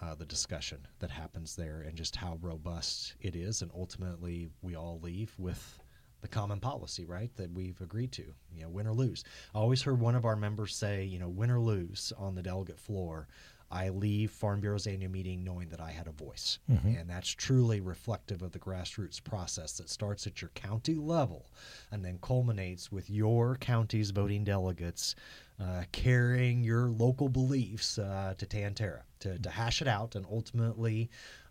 uh, 0.00 0.14
the 0.14 0.24
discussion 0.24 0.78
that 1.00 1.10
happens 1.10 1.56
there 1.56 1.82
and 1.86 1.96
just 1.96 2.16
how 2.16 2.38
robust 2.40 3.14
it 3.20 3.34
is, 3.36 3.62
and 3.62 3.70
ultimately 3.74 4.48
we 4.62 4.76
all 4.76 5.00
leave 5.02 5.34
with 5.38 5.80
the 6.20 6.28
common 6.28 6.60
policy, 6.60 7.04
right, 7.04 7.30
that 7.36 7.52
we've 7.52 7.80
agreed 7.80 8.12
to, 8.12 8.24
you 8.52 8.62
know, 8.62 8.68
win 8.68 8.86
or 8.86 8.92
lose. 8.92 9.24
I 9.54 9.58
always 9.58 9.82
heard 9.82 10.00
one 10.00 10.16
of 10.16 10.24
our 10.24 10.36
members 10.36 10.74
say, 10.74 11.04
you 11.04 11.18
know, 11.18 11.28
win 11.28 11.50
or 11.50 11.60
lose 11.60 12.12
on 12.16 12.34
the 12.34 12.42
delegate 12.42 12.80
floor, 12.80 13.28
I 13.70 13.90
leave 13.90 14.30
Farm 14.30 14.60
Bureau's 14.60 14.86
annual 14.86 15.10
meeting 15.12 15.44
knowing 15.44 15.68
that 15.68 15.80
I 15.80 15.90
had 15.90 16.06
a 16.06 16.12
voice. 16.12 16.58
And 16.96 17.08
that's 17.10 17.28
truly 17.28 17.80
reflective 17.80 18.40
of 18.42 18.52
the 18.52 18.58
grassroots 18.58 19.22
process 19.22 19.76
that 19.76 19.90
starts 19.90 20.26
at 20.26 20.40
your 20.40 20.50
county 20.54 20.94
level 20.94 21.50
and 21.92 22.04
then 22.04 22.18
culminates 22.22 22.90
with 22.90 23.10
your 23.10 23.56
county's 23.56 24.10
voting 24.10 24.44
delegates 24.44 25.14
uh, 25.60 25.82
carrying 25.92 26.62
your 26.62 26.88
local 26.88 27.28
beliefs 27.28 27.98
uh, 27.98 28.32
to 28.38 28.46
Tan-Tar-A 28.46 29.02
to, 29.20 29.38
to 29.38 29.50
hash 29.50 29.82
it 29.82 29.88
out 29.88 30.14
and 30.14 30.24
ultimately 30.30 31.10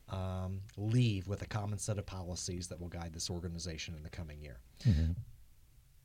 um, 0.10 0.62
leave 0.78 1.28
with 1.28 1.42
a 1.42 1.46
common 1.48 1.78
set 1.78 1.98
of 2.00 2.06
policies 2.06 2.68
that 2.70 2.80
will 2.80 2.88
guide 2.88 3.14
this 3.14 3.30
organization 3.30 3.94
in 3.96 4.04
the 4.04 4.10
coming 4.10 4.42
year. 4.42 4.58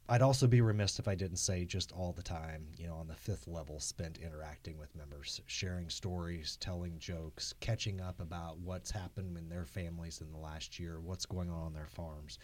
I'd 0.09 0.23
also 0.23 0.47
be 0.47 0.61
remiss 0.61 0.99
if 0.99 1.07
I 1.07 1.15
didn't 1.15 1.37
say 1.37 1.65
just 1.65 1.93
all 1.93 2.13
the 2.13 2.23
time, 2.23 2.67
you 2.77 2.87
know, 2.87 2.97
on 2.97 3.07
the 3.07 3.15
fifth 3.15 3.47
level 3.47 3.79
spent 3.79 4.19
interacting 4.19 4.77
with 4.77 4.95
members, 4.97 5.41
sharing 5.47 5.89
stories, 5.89 6.57
telling 6.61 6.99
jokes, 6.99 7.55
catching 7.61 8.01
up 8.01 8.21
about 8.21 8.59
what's 8.59 8.91
happened 8.91 9.39
in 9.39 9.49
their 9.49 9.65
families 9.65 10.21
in 10.21 10.31
the 10.33 10.39
last 10.39 10.79
year, 10.79 11.01
what's 11.01 11.25
going 11.25 11.51
on 11.51 11.63
on 11.63 11.73
their 11.73 11.87
farms. 11.87 12.39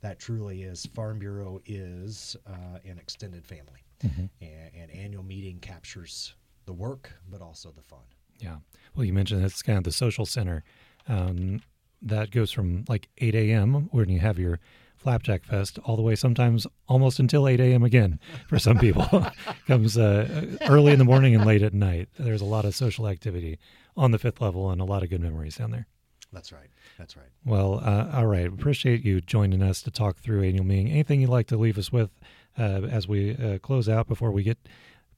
That 0.00 0.18
truly 0.18 0.64
is, 0.64 0.84
Farm 0.86 1.18
Bureau 1.18 1.60
is 1.64 2.36
uh, 2.46 2.78
an 2.84 2.98
extended 2.98 3.46
family. 3.46 3.84
Mm-hmm. 4.04 4.26
And, 4.42 4.90
annual 4.90 5.22
meeting 5.22 5.58
captures 5.60 6.34
the 6.64 6.72
work, 6.72 7.12
but 7.30 7.40
also 7.40 7.70
the 7.70 7.82
fun. 7.82 8.00
Yeah. 8.38 8.56
Well, 8.94 9.04
you 9.04 9.12
mentioned 9.12 9.44
it's 9.44 9.62
kind 9.62 9.78
of 9.78 9.84
the 9.84 9.92
social 9.92 10.26
center. 10.26 10.64
Um, 11.08 11.60
that 12.02 12.30
goes 12.30 12.50
from 12.50 12.84
like 12.88 13.08
8 13.18 13.34
a.m. 13.34 13.88
when 13.90 14.08
you 14.08 14.18
have 14.20 14.38
your 14.38 14.58
Flapjack 14.96 15.44
Fest 15.44 15.78
all 15.84 15.96
the 15.96 16.02
way 16.02 16.14
sometimes 16.14 16.66
almost 16.88 17.18
until 17.18 17.46
8 17.46 17.60
a.m. 17.60 17.84
again 17.84 18.18
for 18.48 18.58
some 18.58 18.78
people. 18.78 19.26
Comes 19.66 19.96
uh, 19.96 20.58
early 20.68 20.92
in 20.92 20.98
the 20.98 21.04
morning 21.04 21.34
and 21.34 21.44
late 21.44 21.62
at 21.62 21.74
night. 21.74 22.08
There's 22.18 22.40
a 22.40 22.46
lot 22.46 22.64
of 22.64 22.74
social 22.74 23.08
activity 23.08 23.58
on 23.96 24.10
the 24.10 24.18
fifth 24.18 24.40
level 24.40 24.70
and 24.70 24.80
a 24.80 24.84
lot 24.84 25.02
of 25.02 25.10
good 25.10 25.20
memories 25.20 25.56
down 25.56 25.70
there. 25.70 25.86
That's 26.32 26.52
right. 26.52 26.68
That's 26.98 27.16
right. 27.16 27.28
Well, 27.44 27.80
uh, 27.84 28.10
all 28.12 28.26
right. 28.26 28.46
Appreciate 28.46 29.04
you 29.04 29.20
joining 29.20 29.62
us 29.62 29.80
to 29.82 29.90
talk 29.90 30.18
through 30.18 30.42
annual 30.42 30.64
meeting. 30.64 30.90
Anything 30.90 31.20
you'd 31.20 31.30
like 31.30 31.46
to 31.48 31.56
leave 31.56 31.78
us 31.78 31.92
with 31.92 32.10
uh, 32.58 32.82
as 32.90 33.06
we 33.06 33.36
uh, 33.36 33.58
close 33.58 33.88
out 33.88 34.08
before 34.08 34.30
we 34.30 34.42
get 34.42 34.58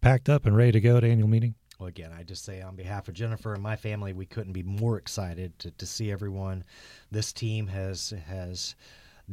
packed 0.01 0.29
up 0.29 0.47
and 0.47 0.57
ready 0.57 0.73
to 0.73 0.81
go 0.81 1.01
to 1.01 1.09
annual 1.09 1.29
meeting? 1.29 1.55
Well, 1.79 1.89
again, 1.89 2.13
I 2.17 2.25
just 2.25 2.45
say 2.45 2.61
on 2.61 2.75
behalf 2.75 3.09
of 3.09 3.15
Jennifer 3.15 3.55
and 3.55 3.63
my 3.63 3.77
family, 3.77 4.13
we 4.13 4.27
couldn't 4.27 4.53
be 4.53 4.65
more 4.65 4.99
excited 4.99 5.59
to, 5.61 5.71
to 5.71 5.87
see 5.87 6.11
everyone. 6.11 6.65
This 7.11 7.33
team 7.33 7.69
has 7.69 8.13
has 8.27 8.75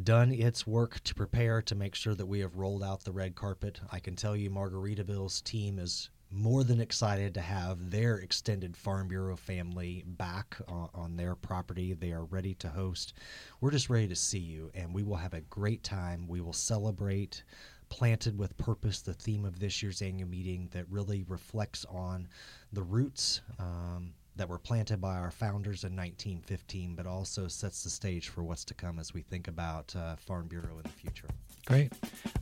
done 0.04 0.32
its 0.32 0.68
work 0.68 1.02
to 1.04 1.16
prepare 1.16 1.62
to 1.62 1.76
make 1.76 1.96
sure 1.96 2.16
that 2.16 2.26
we 2.26 2.40
have 2.40 2.58
rolled 2.58 2.84
out 2.84 3.04
the 3.04 3.12
red 3.12 3.36
carpet. 3.36 3.80
I 3.92 4.00
can 4.00 4.16
tell 4.16 4.36
you, 4.36 4.50
Margaritaville's 4.50 5.42
team 5.42 5.80
is 5.80 6.10
more 6.32 6.64
than 6.64 6.82
excited 6.82 7.34
to 7.34 7.42
have 7.42 7.92
their 7.92 8.18
extended 8.18 8.76
Farm 8.76 9.08
Bureau 9.08 9.38
family 9.38 10.04
back 10.06 10.58
on, 10.68 10.90
on, 10.94 11.16
their 11.16 11.36
property. 11.36 11.94
They 11.94 12.12
are 12.12 12.26
ready 12.26 12.56
to 12.56 12.68
host. 12.68 13.14
We're 13.62 13.72
just 13.72 13.90
ready 13.90 14.08
to 14.08 14.16
see 14.16 14.40
you, 14.40 14.70
and 14.74 14.94
we 14.94 15.04
will 15.04 15.16
have 15.16 15.34
a 15.34 15.42
great 15.42 15.84
time. 15.84 16.28
We 16.28 16.42
will 16.42 16.54
celebrate 16.54 17.44
Planted 17.88 18.38
with 18.38 18.58
Purpose, 18.58 19.02
the 19.02 19.14
theme 19.14 19.46
of 19.46 19.60
this 19.60 19.82
year's 19.82 20.02
annual 20.02 20.28
meeting 20.28 20.68
that 20.72 20.90
really 20.90 21.24
reflects 21.28 21.86
on 21.86 22.28
the 22.74 22.84
roots. 22.84 23.42
Um, 23.60 24.14
that 24.36 24.50
were 24.50 24.60
planted 24.60 25.00
by 25.00 25.16
our 25.16 25.32
founders 25.32 25.84
in 25.84 25.96
1915, 25.96 26.96
but 26.96 27.06
also 27.06 27.48
sets 27.48 27.84
the 27.84 27.90
stage 27.90 28.30
for 28.30 28.44
what's 28.44 28.66
to 28.66 28.74
come 28.74 29.00
as 29.00 29.14
we 29.14 29.22
think 29.22 29.48
about 29.48 29.96
uh, 29.96 30.16
Farm 30.18 30.48
Bureau 30.48 30.78
in 30.78 30.84
the 30.84 30.90
future. 30.90 31.30
Great. 31.66 31.94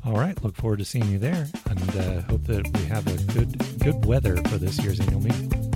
All 0.06 0.14
right. 0.14 0.42
Look 0.44 0.56
forward 0.56 0.80
to 0.80 0.86
seeing 0.86 1.10
you 1.10 1.20
there, 1.20 1.48
and 1.70 1.96
uh, 1.96 2.22
hope 2.24 2.44
that 2.44 2.68
we 2.78 2.86
have 2.86 3.08
a 3.08 3.34
good 3.34 3.58
good 3.80 4.06
weather 4.06 4.38
for 4.38 4.58
this 4.58 4.80
year's 4.80 5.00
annual 5.00 5.22
meeting. 5.22 5.73